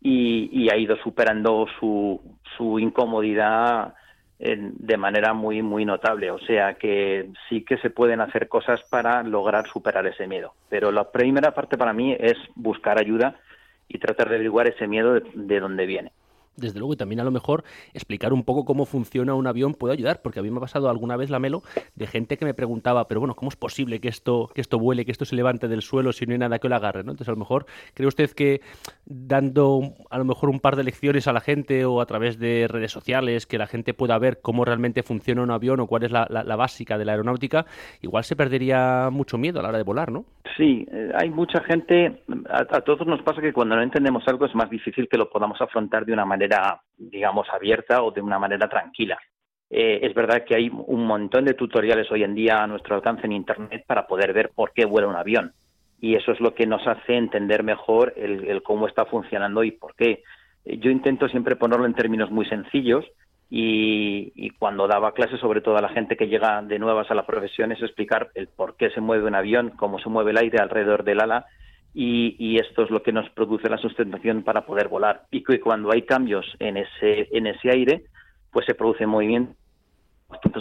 y, 0.00 0.68
ha 0.70 0.76
ido 0.76 0.96
superando 0.96 1.66
su, 1.78 2.20
su 2.56 2.78
incomodidad 2.78 3.94
de 4.38 4.96
manera 4.98 5.32
muy 5.32 5.62
muy 5.62 5.84
notable. 5.84 6.30
O 6.30 6.38
sea 6.40 6.74
que 6.74 7.30
sí 7.48 7.64
que 7.64 7.78
se 7.78 7.90
pueden 7.90 8.20
hacer 8.20 8.48
cosas 8.48 8.80
para 8.90 9.22
lograr 9.22 9.66
superar 9.68 10.06
ese 10.06 10.26
miedo. 10.26 10.54
Pero 10.68 10.92
la 10.92 11.10
primera 11.10 11.52
parte 11.52 11.78
para 11.78 11.92
mí 11.92 12.14
es 12.18 12.36
buscar 12.54 12.98
ayuda 12.98 13.36
y 13.88 13.98
tratar 13.98 14.28
de 14.28 14.36
averiguar 14.36 14.66
ese 14.68 14.86
miedo 14.86 15.20
de 15.20 15.60
dónde 15.60 15.86
viene 15.86 16.12
desde 16.56 16.78
luego, 16.78 16.94
y 16.94 16.96
también 16.96 17.20
a 17.20 17.24
lo 17.24 17.30
mejor 17.30 17.64
explicar 17.94 18.32
un 18.32 18.44
poco 18.44 18.64
cómo 18.64 18.86
funciona 18.86 19.34
un 19.34 19.46
avión 19.46 19.74
puede 19.74 19.94
ayudar, 19.94 20.20
porque 20.22 20.40
a 20.40 20.42
mí 20.42 20.50
me 20.50 20.58
ha 20.58 20.60
pasado 20.60 20.88
alguna 20.88 21.16
vez 21.16 21.30
la 21.30 21.38
melo 21.38 21.62
de 21.94 22.06
gente 22.06 22.36
que 22.36 22.44
me 22.44 22.54
preguntaba, 22.54 23.08
pero 23.08 23.20
bueno, 23.20 23.34
¿cómo 23.34 23.48
es 23.48 23.56
posible 23.56 24.00
que 24.00 24.08
esto, 24.08 24.50
que 24.54 24.60
esto 24.60 24.78
vuele, 24.78 25.04
que 25.04 25.12
esto 25.12 25.24
se 25.24 25.36
levante 25.36 25.68
del 25.68 25.82
suelo 25.82 26.12
si 26.12 26.26
no 26.26 26.32
hay 26.32 26.38
nada 26.38 26.58
que 26.58 26.68
lo 26.68 26.76
agarre? 26.76 27.04
¿no? 27.04 27.12
Entonces, 27.12 27.28
a 27.28 27.32
lo 27.32 27.38
mejor, 27.38 27.66
¿cree 27.94 28.06
usted 28.06 28.30
que 28.30 28.60
dando 29.04 29.94
a 30.10 30.18
lo 30.18 30.24
mejor 30.24 30.50
un 30.50 30.60
par 30.60 30.76
de 30.76 30.84
lecciones 30.84 31.28
a 31.28 31.32
la 31.32 31.40
gente 31.40 31.84
o 31.84 32.00
a 32.00 32.06
través 32.06 32.38
de 32.38 32.66
redes 32.68 32.92
sociales, 32.92 33.46
que 33.46 33.58
la 33.58 33.66
gente 33.66 33.94
pueda 33.94 34.18
ver 34.18 34.38
cómo 34.42 34.64
realmente 34.64 35.02
funciona 35.02 35.42
un 35.42 35.50
avión 35.50 35.80
o 35.80 35.86
cuál 35.86 36.04
es 36.04 36.10
la, 36.10 36.56
básica 36.56 36.96
de 36.96 37.04
la 37.04 37.12
aeronáutica, 37.12 37.66
igual 38.00 38.24
se 38.24 38.34
perdería 38.36 39.10
mucho 39.10 39.36
miedo 39.36 39.60
a 39.60 39.62
la 39.62 39.68
hora 39.68 39.78
de 39.78 39.84
volar, 39.84 40.10
¿no? 40.10 40.24
Sí, 40.56 40.86
eh, 40.90 41.10
hay 41.14 41.28
mucha 41.28 41.60
gente, 41.64 42.22
a, 42.48 42.60
a 42.60 42.80
todos 42.80 43.06
nos 43.06 43.20
pasa 43.22 43.42
que 43.42 43.52
cuando 43.52 43.76
no 43.76 43.82
entendemos 43.82 44.26
algo 44.26 44.46
es 44.46 44.54
más 44.54 44.70
difícil 44.70 45.06
que 45.08 45.18
lo 45.18 45.28
podamos 45.28 45.60
afrontar 45.60 46.06
de 46.06 46.14
una 46.14 46.24
manera 46.24 46.45
digamos, 46.96 47.46
abierta 47.52 48.02
o 48.02 48.10
de 48.10 48.20
una 48.20 48.38
manera 48.38 48.68
tranquila. 48.68 49.18
Eh, 49.68 50.00
es 50.02 50.14
verdad 50.14 50.44
que 50.44 50.54
hay 50.54 50.70
un 50.70 51.06
montón 51.06 51.44
de 51.44 51.54
tutoriales 51.54 52.10
hoy 52.10 52.22
en 52.22 52.34
día 52.34 52.62
a 52.62 52.66
nuestro 52.66 52.94
alcance 52.94 53.26
en 53.26 53.32
Internet 53.32 53.84
para 53.86 54.06
poder 54.06 54.32
ver 54.32 54.50
por 54.54 54.72
qué 54.72 54.84
vuela 54.84 55.08
un 55.08 55.16
avión. 55.16 55.52
Y 56.00 56.14
eso 56.14 56.32
es 56.32 56.40
lo 56.40 56.54
que 56.54 56.66
nos 56.66 56.86
hace 56.86 57.16
entender 57.16 57.62
mejor 57.62 58.12
el, 58.16 58.62
cómo 58.62 58.86
está 58.86 59.06
funcionando 59.06 59.64
y 59.64 59.72
por 59.72 59.94
qué. 59.94 60.22
Yo 60.64 60.90
intento 60.90 61.28
siempre 61.28 61.56
ponerlo 61.56 61.86
en 61.86 61.94
términos 61.94 62.30
muy 62.30 62.46
sencillos 62.46 63.04
y, 63.48 64.32
y, 64.34 64.50
cuando 64.50 64.88
daba 64.88 65.14
clases, 65.14 65.40
sobre 65.40 65.60
todo 65.60 65.76
a 65.76 65.80
la 65.80 65.88
gente 65.88 66.16
que 66.16 66.26
llega 66.26 66.60
de 66.62 66.78
nuevas 66.78 67.10
a 67.10 67.14
la 67.14 67.24
profesión, 67.24 67.70
es 67.72 67.80
explicar 67.80 68.30
el 68.34 68.48
por 68.48 68.76
qué 68.76 68.90
se 68.90 69.00
mueve 69.00 69.24
un 69.24 69.36
avión, 69.36 69.70
cómo 69.70 70.00
se 70.00 70.08
mueve 70.08 70.32
el 70.32 70.38
aire 70.38 70.58
alrededor 70.58 71.04
del 71.04 71.20
ala 71.20 71.46
y, 71.98 72.58
esto 72.58 72.82
es 72.82 72.90
lo 72.90 73.02
que 73.02 73.10
nos 73.10 73.28
produce 73.30 73.70
la 73.70 73.78
sustentación 73.78 74.42
para 74.42 74.66
poder 74.66 74.88
volar. 74.88 75.22
Y 75.30 75.42
que 75.42 75.60
cuando 75.60 75.90
hay 75.90 76.02
cambios 76.02 76.44
en 76.58 76.76
ese, 76.76 77.28
en 77.32 77.46
ese 77.46 77.70
aire, 77.70 78.04
pues 78.52 78.66
se 78.66 78.74
produce 78.74 79.06
movimientos 79.06 79.56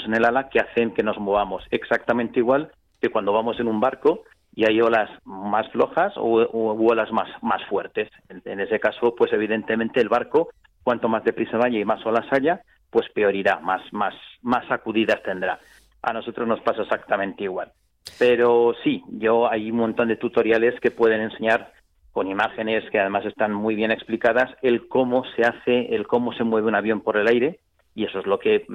en 0.05 0.15
el 0.15 0.23
ala 0.23 0.47
que 0.47 0.61
hacen 0.61 0.93
que 0.93 1.03
nos 1.03 1.19
movamos. 1.19 1.63
Exactamente 1.71 2.39
igual 2.39 2.71
que 3.01 3.09
cuando 3.09 3.33
vamos 3.33 3.59
en 3.59 3.67
un 3.67 3.81
barco 3.81 4.23
y 4.55 4.65
hay 4.65 4.79
olas 4.79 5.09
más 5.25 5.69
flojas 5.71 6.13
o, 6.15 6.47
olas 6.53 7.11
más, 7.11 7.27
más 7.41 7.61
fuertes. 7.65 8.09
En, 8.29 8.61
ese 8.61 8.79
caso, 8.79 9.13
pues 9.13 9.33
evidentemente 9.33 9.99
el 9.99 10.07
barco, 10.07 10.51
cuanto 10.83 11.09
más 11.09 11.25
deprisa 11.25 11.57
vaya 11.57 11.77
y 11.77 11.83
más 11.83 12.05
olas 12.05 12.31
haya, 12.31 12.61
pues 12.89 13.09
peor 13.09 13.35
irá, 13.35 13.59
más, 13.59 13.81
más, 13.91 14.15
más 14.41 14.65
sacudidas 14.69 15.21
tendrá. 15.21 15.59
A 16.01 16.13
nosotros 16.13 16.47
nos 16.47 16.61
pasa 16.61 16.83
exactamente 16.83 17.43
igual. 17.43 17.73
Pero 18.17 18.73
sí, 18.83 19.03
yo 19.09 19.49
hay 19.49 19.71
un 19.71 19.77
montón 19.77 20.07
de 20.07 20.15
tutoriales 20.15 20.79
que 20.79 20.91
pueden 20.91 21.21
enseñar 21.21 21.73
con 22.11 22.27
imágenes 22.27 22.89
que 22.91 22.99
además 22.99 23.25
están 23.25 23.53
muy 23.53 23.75
bien 23.75 23.91
explicadas 23.91 24.49
el 24.61 24.87
cómo 24.87 25.23
se 25.35 25.43
hace, 25.43 25.93
el 25.93 26.07
cómo 26.07 26.33
se 26.33 26.45
mueve 26.45 26.67
un 26.67 26.75
avión 26.75 27.01
por 27.01 27.17
el 27.17 27.27
aire 27.27 27.59
y 27.95 28.03
eso 28.03 28.19
es 28.19 28.25
lo 28.25 28.37
que 28.37 28.65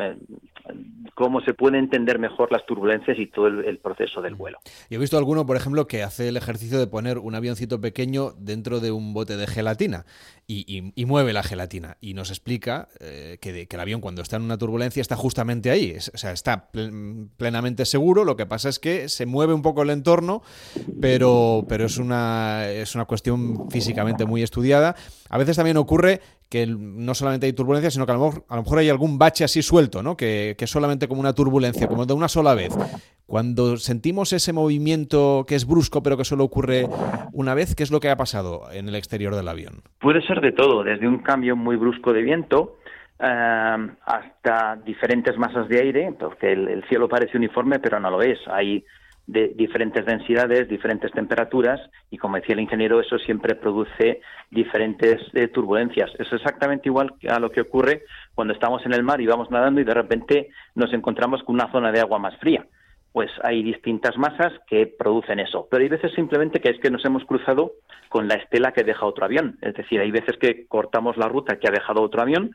cómo 1.14 1.42
se 1.42 1.52
puede 1.52 1.78
entender 1.78 2.18
mejor 2.18 2.50
las 2.50 2.64
turbulencias 2.64 3.18
y 3.18 3.26
todo 3.26 3.46
el, 3.46 3.78
proceso 3.78 4.22
del 4.22 4.34
vuelo. 4.34 4.58
Yo 4.88 4.96
he 4.96 4.98
visto 4.98 5.18
alguno, 5.18 5.44
por 5.44 5.56
ejemplo, 5.56 5.86
que 5.86 6.02
hace 6.02 6.28
el 6.28 6.38
ejercicio 6.38 6.78
de 6.78 6.86
poner 6.86 7.18
un 7.18 7.34
avioncito 7.34 7.80
pequeño 7.80 8.32
dentro 8.38 8.80
de 8.80 8.90
un 8.90 9.12
bote 9.12 9.36
de 9.36 9.46
gelatina 9.46 10.06
y, 10.46 11.04
mueve 11.04 11.32
la 11.32 11.42
gelatina 11.42 11.96
y 12.00 12.14
nos 12.14 12.30
explica 12.30 12.88
eh, 13.00 13.38
que, 13.40 13.66
el 13.68 13.80
avión 13.80 14.00
cuando 14.00 14.22
está 14.22 14.36
en 14.36 14.42
una 14.42 14.56
turbulencia 14.56 15.00
está 15.00 15.16
justamente 15.16 15.70
ahí, 15.70 15.96
o 15.96 16.16
sea, 16.16 16.32
está 16.32 16.70
plenamente 17.36 17.84
seguro, 17.84 18.24
lo 18.24 18.36
que 18.36 18.46
pasa 18.46 18.68
es 18.68 18.78
que 18.78 19.08
se 19.08 19.26
mueve 19.26 19.52
un 19.52 19.62
poco 19.62 19.82
el 19.82 19.90
entorno, 19.90 20.42
pero, 21.00 21.66
pero 21.68 21.84
es, 21.84 21.98
una, 21.98 22.68
es 22.68 22.94
una 22.94 23.04
cuestión 23.04 23.70
físicamente 23.70 24.24
muy 24.24 24.42
estudiada. 24.42 24.94
A 25.28 25.38
veces 25.38 25.56
también 25.56 25.76
ocurre 25.76 26.20
que 26.50 26.66
no 26.66 27.14
solamente 27.14 27.46
hay 27.46 27.52
turbulencia, 27.52 27.90
sino 27.90 28.04
que 28.04 28.12
a 28.12 28.16
lo, 28.16 28.32
mejor, 28.32 28.78
hay 28.78 28.90
algún 28.90 29.18
bache 29.18 29.44
así 29.44 29.62
suelto, 29.62 30.02
¿no? 30.02 30.16
Que, 30.16 30.56
que, 30.58 30.66
solamente 30.66 31.06
como 31.06 31.20
una 31.20 31.32
turbulencia, 31.32 31.86
como 31.86 32.04
de 32.06 32.12
una 32.12 32.26
sola 32.26 32.54
vez. 32.54 32.76
Cuando 33.24 33.76
sentimos 33.76 34.32
ese 34.32 34.52
movimiento 34.52 35.44
que 35.46 35.54
es 35.54 35.64
brusco, 35.64 36.02
pero 36.02 36.16
que 36.16 36.24
solo 36.24 36.42
ocurre 36.42 36.86
una 37.32 37.54
vez, 37.54 37.76
¿qué 37.76 37.84
es 37.84 37.92
lo 37.92 38.00
que 38.00 38.10
ha 38.10 38.16
pasado 38.16 38.62
en 38.72 38.88
el 38.88 38.96
exterior 38.96 39.36
del 39.36 39.46
avión? 39.46 39.82
Puede 40.00 40.26
ser 40.26 40.40
de 40.40 40.50
todo, 40.50 40.82
desde 40.82 41.06
un 41.06 41.18
cambio 41.18 41.54
muy 41.54 41.76
brusco 41.76 42.12
de 42.12 42.22
viento 42.22 42.78
eh, 43.20 43.88
hasta 44.04 44.76
diferentes 44.84 45.38
masas 45.38 45.68
de 45.68 45.80
aire, 45.80 46.12
porque 46.18 46.52
el 46.52 46.82
cielo 46.88 47.08
parece 47.08 47.36
uniforme, 47.36 47.78
pero 47.78 48.00
no 48.00 48.10
lo 48.10 48.22
es. 48.22 48.40
Hay 48.48 48.84
de 49.30 49.48
diferentes 49.54 50.04
densidades, 50.04 50.68
diferentes 50.68 51.12
temperaturas 51.12 51.80
y 52.10 52.18
como 52.18 52.36
decía 52.36 52.54
el 52.54 52.60
ingeniero, 52.60 53.00
eso 53.00 53.16
siempre 53.18 53.54
produce 53.54 54.20
diferentes 54.50 55.20
eh, 55.34 55.46
turbulencias. 55.46 56.10
Es 56.18 56.32
exactamente 56.32 56.88
igual 56.88 57.14
a 57.28 57.38
lo 57.38 57.52
que 57.52 57.60
ocurre 57.60 58.02
cuando 58.34 58.54
estamos 58.54 58.84
en 58.84 58.92
el 58.92 59.04
mar 59.04 59.20
y 59.20 59.26
vamos 59.26 59.48
nadando 59.50 59.80
y 59.80 59.84
de 59.84 59.94
repente 59.94 60.48
nos 60.74 60.92
encontramos 60.92 61.44
con 61.44 61.54
una 61.54 61.70
zona 61.70 61.92
de 61.92 62.00
agua 62.00 62.18
más 62.18 62.36
fría. 62.38 62.66
Pues 63.12 63.30
hay 63.44 63.62
distintas 63.62 64.16
masas 64.18 64.52
que 64.66 64.86
producen 64.86 65.38
eso, 65.38 65.68
pero 65.70 65.82
hay 65.82 65.88
veces 65.88 66.12
simplemente 66.14 66.60
que 66.60 66.70
es 66.70 66.80
que 66.80 66.90
nos 66.90 67.04
hemos 67.04 67.24
cruzado 67.24 67.72
con 68.08 68.26
la 68.26 68.34
estela 68.34 68.72
que 68.72 68.82
deja 68.82 69.06
otro 69.06 69.24
avión. 69.24 69.58
Es 69.62 69.74
decir, 69.74 70.00
hay 70.00 70.10
veces 70.10 70.36
que 70.38 70.66
cortamos 70.66 71.16
la 71.16 71.28
ruta 71.28 71.58
que 71.58 71.68
ha 71.68 71.72
dejado 71.72 72.02
otro 72.02 72.22
avión, 72.22 72.50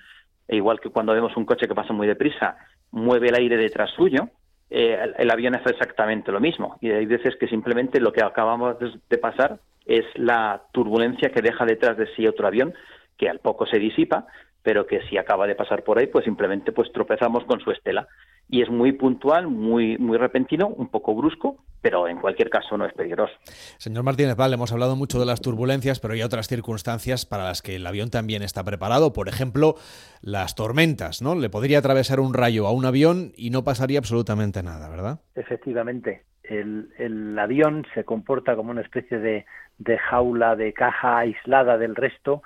e 0.47 0.57
igual 0.57 0.81
que 0.81 0.89
cuando 0.89 1.13
vemos 1.13 1.35
un 1.37 1.45
coche 1.45 1.67
que 1.67 1.75
pasa 1.75 1.93
muy 1.93 2.07
deprisa, 2.07 2.57
mueve 2.91 3.29
el 3.29 3.35
aire 3.35 3.57
detrás 3.57 3.91
suyo, 3.91 4.29
eh, 4.77 5.13
el, 5.19 5.31
avión 5.31 5.55
hace 5.55 5.69
exactamente 5.69 6.33
lo 6.33 6.41
mismo. 6.41 6.77
Y 6.81 6.91
hay 6.91 7.05
veces 7.05 7.37
que 7.37 7.47
simplemente 7.47 8.01
lo 8.01 8.11
que 8.11 8.21
acabamos 8.21 8.75
de, 9.09 9.17
pasar 9.17 9.57
es 9.85 10.03
la 10.15 10.63
turbulencia 10.73 11.29
que 11.29 11.41
deja 11.41 11.65
detrás 11.65 11.95
de 11.95 12.13
sí 12.13 12.27
otro 12.27 12.45
avión 12.45 12.73
que 13.17 13.29
al 13.29 13.39
poco 13.39 13.65
se 13.65 13.79
disipa, 13.79 14.27
pero 14.61 14.85
que 14.85 14.99
si 15.07 15.17
acaba 15.17 15.47
de 15.47 15.55
pasar 15.55 15.83
por 15.85 15.97
ahí, 15.97 16.07
pues 16.07 16.25
simplemente 16.25 16.73
pues 16.73 16.91
tropezamos 16.91 17.45
con 17.45 17.61
su 17.61 17.71
estela 17.71 18.05
y 18.49 18.61
es 18.61 18.69
muy 18.69 18.91
puntual, 18.91 19.47
muy, 19.47 19.97
muy 19.97 20.17
repentino, 20.17 20.67
un 20.67 20.87
poco 20.89 21.15
brusco, 21.15 21.57
pero 21.81 22.07
en 22.07 22.19
cualquier 22.19 22.49
caso 22.49 22.77
no 22.77 22.85
es 22.85 22.93
peligroso. 22.93 23.33
Señor 23.77 24.03
Martínez 24.03 24.35
Vale, 24.35 24.55
hemos 24.55 24.71
hablado 24.71 24.95
mucho 24.95 25.19
de 25.19 25.25
las 25.27 25.41
turbulencias, 25.41 25.99
pero 25.99 26.15
hay 26.15 26.23
otras 26.23 26.47
circunstancias 26.47 27.27
para 27.27 27.43
las 27.43 27.61
que 27.61 27.75
el 27.75 27.85
avión 27.85 28.09
también 28.09 28.41
está 28.41 28.63
preparado. 28.63 29.13
Por 29.13 29.29
ejemplo, 29.29 29.75
las 30.21 30.55
tormentas, 30.55 31.21
¿no? 31.21 31.35
Le 31.35 31.49
podría 31.49 31.79
atravesar 31.79 32.19
un 32.19 32.33
rayo 32.33 32.65
a 32.65 32.71
un 32.71 32.85
avión 32.85 33.33
y 33.35 33.51
no 33.51 33.63
pasaría 33.63 33.99
absolutamente 33.99 34.63
nada, 34.63 34.89
¿verdad? 34.89 35.19
Efectivamente. 35.35 36.23
El, 36.43 37.37
avión 37.39 37.85
se 37.93 38.03
comporta 38.03 38.55
como 38.55 38.71
una 38.71 38.81
especie 38.81 39.19
de, 39.19 39.45
de 39.77 39.97
jaula, 39.97 40.55
de 40.55 40.73
caja 40.73 41.19
aislada 41.19 41.77
del 41.77 41.95
resto. 41.95 42.41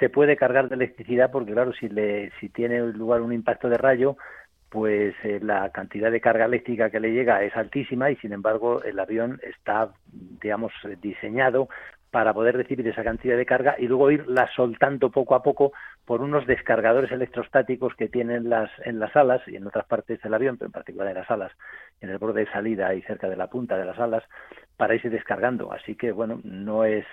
Se 0.00 0.08
puede 0.08 0.36
cargar 0.36 0.70
de 0.70 0.76
electricidad 0.76 1.30
porque, 1.30 1.52
claro, 1.52 1.72
si, 1.74 1.90
le, 1.90 2.30
si 2.40 2.48
tiene 2.48 2.80
lugar 2.92 3.20
un 3.20 3.34
impacto 3.34 3.68
de 3.68 3.76
rayo, 3.76 4.16
pues 4.70 5.14
eh, 5.24 5.40
la 5.42 5.70
cantidad 5.70 6.10
de 6.10 6.20
carga 6.20 6.44
eléctrica 6.44 6.90
que 6.90 7.00
le 7.00 7.12
llega 7.12 7.42
es 7.42 7.56
altísima 7.56 8.10
y 8.10 8.16
sin 8.16 8.32
embargo 8.32 8.82
el 8.82 8.98
avión 8.98 9.40
está, 9.42 9.90
digamos, 10.12 10.72
diseñado 11.00 11.68
para 12.10 12.32
poder 12.32 12.56
recibir 12.56 12.86
esa 12.88 13.04
cantidad 13.04 13.36
de 13.36 13.44
carga 13.44 13.76
y 13.78 13.86
luego 13.86 14.10
irla 14.10 14.48
soltando 14.54 15.10
poco 15.10 15.34
a 15.34 15.42
poco 15.42 15.72
por 16.04 16.22
unos 16.22 16.46
descargadores 16.46 17.12
electrostáticos 17.12 17.94
que 17.94 18.08
tienen 18.08 18.48
las, 18.48 18.70
en 18.84 18.98
las 18.98 19.14
alas 19.14 19.42
y 19.46 19.56
en 19.56 19.66
otras 19.66 19.86
partes 19.86 20.20
del 20.22 20.32
avión, 20.32 20.56
pero 20.56 20.68
en 20.68 20.72
particular 20.72 21.08
en 21.08 21.14
las 21.14 21.30
alas, 21.30 21.52
en 22.00 22.08
el 22.08 22.18
borde 22.18 22.44
de 22.44 22.50
salida 22.50 22.94
y 22.94 23.02
cerca 23.02 23.28
de 23.28 23.36
la 23.36 23.48
punta 23.48 23.76
de 23.76 23.84
las 23.84 23.98
alas, 23.98 24.24
para 24.76 24.94
irse 24.94 25.10
descargando. 25.10 25.70
Así 25.72 25.96
que, 25.96 26.12
bueno, 26.12 26.40
no 26.44 26.84
es 26.84 27.04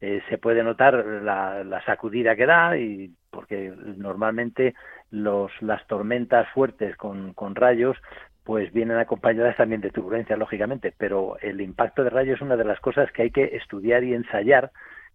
eh, 0.00 0.22
se 0.28 0.38
puede 0.38 0.62
notar 0.62 0.94
la, 0.94 1.64
la, 1.64 1.84
sacudida 1.84 2.36
que 2.36 2.46
da 2.46 2.78
y 2.78 3.10
porque 3.30 3.72
normalmente 3.96 4.74
los, 5.10 5.50
las 5.60 5.86
tormentas 5.86 6.48
fuertes 6.50 6.96
con, 6.96 7.34
con 7.34 7.54
rayos 7.54 7.96
pues 8.44 8.72
vienen 8.72 8.96
acompañadas 8.96 9.56
también 9.56 9.82
de 9.82 9.90
turbulencias, 9.90 10.38
lógicamente, 10.38 10.94
pero 10.96 11.36
el 11.42 11.60
impacto 11.60 12.02
de 12.02 12.08
rayos 12.08 12.36
es 12.36 12.42
una 12.42 12.56
de 12.56 12.64
las 12.64 12.80
cosas 12.80 13.12
que 13.12 13.22
hay 13.22 13.30
que 13.30 13.56
estudiar 13.56 14.04
y 14.04 14.14
ensayar 14.14 14.70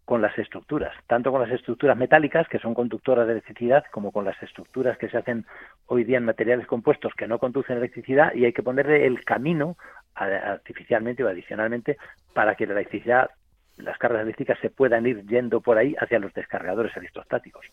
con 0.06 0.22
las 0.22 0.38
estructuras, 0.38 0.94
tanto 1.08 1.32
con 1.32 1.42
las 1.42 1.52
estructuras 1.52 1.98
metálicas, 1.98 2.48
que 2.48 2.60
son 2.60 2.74
conductoras 2.74 3.26
de 3.26 3.34
electricidad, 3.34 3.86
como 3.92 4.12
con 4.12 4.26
las 4.26 4.42
estructuras 4.44 4.98
que 4.98 5.10
se 5.10 5.18
hacen 5.18 5.46
hoy 5.88 6.04
día 6.04 6.18
en 6.18 6.26
materiales 6.26 6.68
compuestos 6.68 7.14
que 7.16 7.28
no 7.28 7.40
conducen 7.40 7.78
electricidad, 7.78 8.34
y 8.36 8.46
hay 8.46 8.54
que 8.54 8.64
ponerle 8.64 9.08
el 9.08 9.24
camino 9.24 9.78
artificialmente 10.14 11.24
o 11.24 11.28
adicionalmente 11.28 11.98
para 12.34 12.56
que 12.56 12.68
la 12.68 12.74
electricidad 12.74 13.32
las 13.78 13.98
cargas 13.98 14.22
eléctricas 14.22 14.58
se 14.62 14.70
puedan 14.70 15.06
ir 15.06 15.26
yendo 15.28 15.62
por 15.62 15.78
ahí 15.78 15.96
hacia 16.00 16.20
los 16.20 16.34
descargadores 16.34 16.96
electrostáticos. 16.96 17.66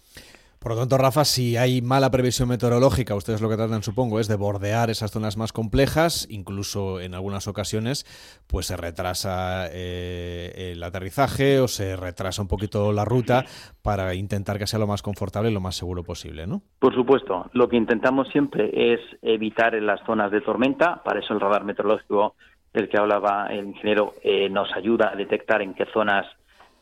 Por 0.60 0.72
lo 0.72 0.78
tanto, 0.78 0.98
Rafa, 0.98 1.24
si 1.24 1.56
hay 1.56 1.80
mala 1.80 2.10
previsión 2.10 2.50
meteorológica, 2.50 3.14
ustedes 3.14 3.40
lo 3.40 3.48
que 3.48 3.56
tratan, 3.56 3.82
supongo, 3.82 4.20
es 4.20 4.28
de 4.28 4.36
bordear 4.36 4.90
esas 4.90 5.10
zonas 5.10 5.38
más 5.38 5.54
complejas, 5.54 6.26
incluso 6.28 7.00
en 7.00 7.14
algunas 7.14 7.48
ocasiones, 7.48 8.04
pues 8.46 8.66
se 8.66 8.76
retrasa 8.76 9.68
eh, 9.72 10.72
el 10.74 10.82
aterrizaje 10.82 11.60
o 11.60 11.66
se 11.66 11.96
retrasa 11.96 12.42
un 12.42 12.48
poquito 12.48 12.92
la 12.92 13.06
ruta 13.06 13.46
para 13.80 14.14
intentar 14.14 14.58
que 14.58 14.66
sea 14.66 14.78
lo 14.78 14.86
más 14.86 15.00
confortable 15.00 15.50
y 15.50 15.54
lo 15.54 15.62
más 15.62 15.76
seguro 15.76 16.04
posible, 16.04 16.46
¿no? 16.46 16.60
Por 16.78 16.94
supuesto, 16.94 17.48
lo 17.54 17.70
que 17.70 17.78
intentamos 17.78 18.28
siempre 18.28 18.92
es 18.92 19.00
evitar 19.22 19.74
en 19.74 19.86
las 19.86 20.04
zonas 20.04 20.30
de 20.30 20.42
tormenta, 20.42 21.02
para 21.02 21.20
eso 21.20 21.32
el 21.32 21.40
radar 21.40 21.64
meteorológico 21.64 22.34
del 22.72 22.88
que 22.88 22.98
hablaba 22.98 23.46
el 23.48 23.66
ingeniero 23.66 24.14
eh, 24.22 24.48
nos 24.48 24.72
ayuda 24.74 25.10
a 25.12 25.16
detectar 25.16 25.62
en 25.62 25.74
qué 25.74 25.86
zonas 25.86 26.26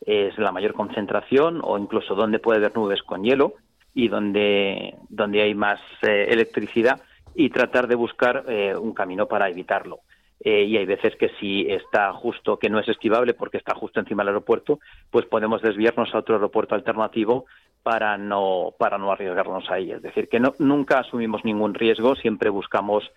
es 0.05 0.37
la 0.37 0.51
mayor 0.51 0.73
concentración 0.73 1.61
o 1.63 1.77
incluso 1.77 2.15
dónde 2.15 2.39
puede 2.39 2.59
haber 2.59 2.75
nubes 2.75 3.01
con 3.03 3.23
hielo 3.23 3.53
y 3.93 4.07
donde, 4.07 4.95
hay 5.41 5.55
más 5.55 5.79
eh, 6.03 6.27
electricidad 6.29 7.01
y 7.35 7.49
tratar 7.49 7.87
de 7.87 7.95
buscar 7.95 8.45
eh, 8.47 8.75
un 8.75 8.93
camino 8.93 9.27
para 9.27 9.49
evitarlo. 9.49 9.99
y 10.41 10.77
hay 10.77 10.85
veces 10.85 11.15
que 11.17 11.29
si 11.39 11.69
está 11.69 12.13
justo, 12.13 12.57
que 12.57 12.69
no 12.69 12.79
es 12.79 12.87
esquivable 12.87 13.33
porque 13.33 13.57
está 13.57 13.75
justo 13.75 13.99
encima 13.99 14.23
del 14.23 14.29
aeropuerto, 14.29 14.79
pues 15.11 15.25
podemos 15.25 15.61
desviarnos 15.61 16.13
a 16.13 16.19
otro 16.19 16.35
aeropuerto 16.35 16.75
alternativo 16.75 17.45
para 17.83 18.17
no, 18.17 18.73
para 18.77 18.97
no 18.97 19.11
arriesgarnos 19.11 19.69
ahí. 19.69 19.91
Es 19.91 20.01
decir, 20.01 20.29
que 20.29 20.39
no, 20.39 20.53
nunca 20.59 20.99
asumimos 20.99 21.43
ningún 21.43 21.73
riesgo, 21.73 22.15
siempre 22.15 22.49
buscamos 22.49 23.11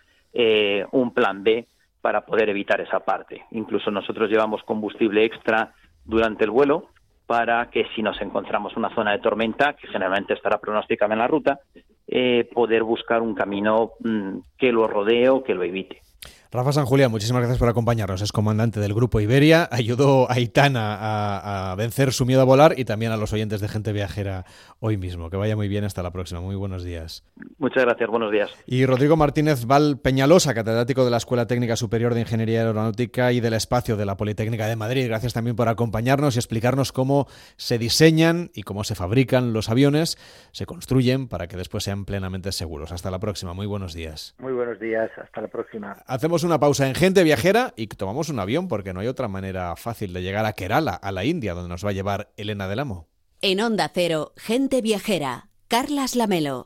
un 0.93 1.13
plan 1.13 1.45
B 1.45 1.67
para 2.03 2.27
poder 2.27 2.51
evitar 2.51 2.81
esa 2.81 3.01
parte. 3.01 3.45
Incluso 3.53 3.91
nosotros 3.91 4.29
llevamos 4.29 4.63
combustible 4.65 5.25
extra 5.25 5.73
durante 6.05 6.45
el 6.45 6.51
vuelo 6.51 6.89
para 7.27 7.71
que 7.71 7.87
si 7.95 8.03
nos 8.03 8.21
encontramos 8.21 8.77
una 8.77 8.95
zona 8.95 9.13
de 9.13 9.21
tormenta, 9.21 9.75
que 9.75 9.87
generalmente 9.87 10.35
estará 10.35 10.59
pronosticada 10.59 11.15
en 11.15 11.21
la 11.21 11.29
ruta, 11.29 11.61
eh, 12.07 12.47
poder 12.53 12.83
buscar 12.83 13.23
un 13.23 13.35
camino 13.35 13.93
mm, 14.01 14.39
que 14.59 14.73
lo 14.73 14.87
rodee 14.87 15.31
o 15.31 15.43
que 15.43 15.55
lo 15.55 15.63
evite. 15.63 16.03
Rafa 16.55 16.71
San 16.71 16.85
Julián, 16.85 17.11
muchísimas 17.11 17.41
gracias 17.41 17.59
por 17.59 17.71
acompañarnos. 17.71 18.21
Es 18.21 18.31
comandante 18.31 18.79
del 18.79 18.93
Grupo 18.93 19.21
Iberia. 19.21 19.71
Ayudó 19.73 20.31
a 20.31 20.39
Itana 20.39 21.71
a, 21.71 21.75
vencer 21.77 22.13
su 22.13 22.27
miedo 22.27 22.43
a 22.43 22.45
volar 22.45 22.75
y 22.77 22.85
también 22.85 23.11
a 23.11 23.17
los 23.17 23.33
oyentes 23.33 23.63
de 23.63 23.69
Gente 23.69 23.91
Viajera 23.95 24.45
hoy 24.79 24.99
mismo. 24.99 25.31
Que 25.31 25.39
vaya 25.39 25.57
muy 25.57 25.69
bien. 25.69 25.85
Hasta 25.85 26.03
la 26.03 26.11
próxima. 26.11 26.43
Muy 26.43 26.55
buenos 26.55 26.85
días. 26.85 27.25
Muchas 27.57 27.85
gracias. 27.85 28.11
Buenos 28.11 28.31
días. 28.31 28.51
Y 28.67 28.85
Rodrigo 28.85 29.17
Martínez 29.17 29.65
Val 29.65 29.99
Peñalosa, 29.99 30.53
catedrático 30.53 31.07
de 31.07 31.11
la 31.11 31.17
Escuela 31.17 31.47
Técnica 31.47 31.75
Superior 31.75 32.13
de 32.13 32.21
Ingeniería 32.21 32.61
Aeronáutica 32.61 33.33
y 33.33 33.41
del 33.41 33.55
Espacio 33.55 33.97
de 33.97 34.05
la 34.05 34.19
Politécnica 34.19 34.67
de 34.67 34.77
Madrid. 34.77 35.07
Gracias 35.07 35.33
también 35.33 35.57
por 35.57 35.71
acompañarnos 35.71 36.37
y 36.37 36.39
explicarnos 36.39 36.93
cómo 36.93 37.29
se 37.57 37.79
diseñan 37.79 38.51
y 38.53 38.65
cómo 38.65 38.85
se 38.85 38.95
fabrican 38.95 39.55
los 39.55 39.71
aviones, 39.71 40.19
se 40.53 40.67
construyen 40.67 41.29
para 41.29 41.47
que 41.47 41.57
después 41.57 41.83
sean 41.83 42.05
plenamente 42.05 42.53
seguros. 42.53 42.93
Hasta 42.93 43.11
la 43.11 43.21
próxima. 43.21 43.55
Muy 43.55 43.67
buenos 43.67 43.95
días. 43.95 44.35
Muy 44.39 44.53
buenos 44.53 44.79
días. 44.79 45.11
Hasta 45.17 45.41
la 45.41 45.49
próxima. 45.49 45.97
Una 46.45 46.59
pausa 46.59 46.89
en 46.89 46.95
Gente 46.95 47.25
Viajera 47.25 47.73
y 47.77 47.87
tomamos 47.87 48.29
un 48.29 48.39
avión 48.39 48.69
porque 48.69 48.93
no 48.93 49.01
hay 49.01 49.07
otra 49.07 49.29
manera 49.29 49.77
fácil 49.77 50.13
de 50.13 50.23
llegar 50.23 50.45
a 50.45 50.53
Kerala, 50.53 50.95
a 50.95 51.13
la 51.13 51.25
India, 51.25 51.55
donde 51.55 51.69
nos 51.69 51.85
va 51.85 51.91
a 51.91 51.93
llevar 51.93 52.33
Elena 52.37 52.69
del 52.69 52.81
Amo. 52.81 53.09
En 53.41 53.61
Onda 53.61 53.91
Cero, 53.93 54.33
Gente 54.37 54.81
Viajera, 54.83 55.51
Carlas 55.69 56.17
Lamelo. 56.17 56.61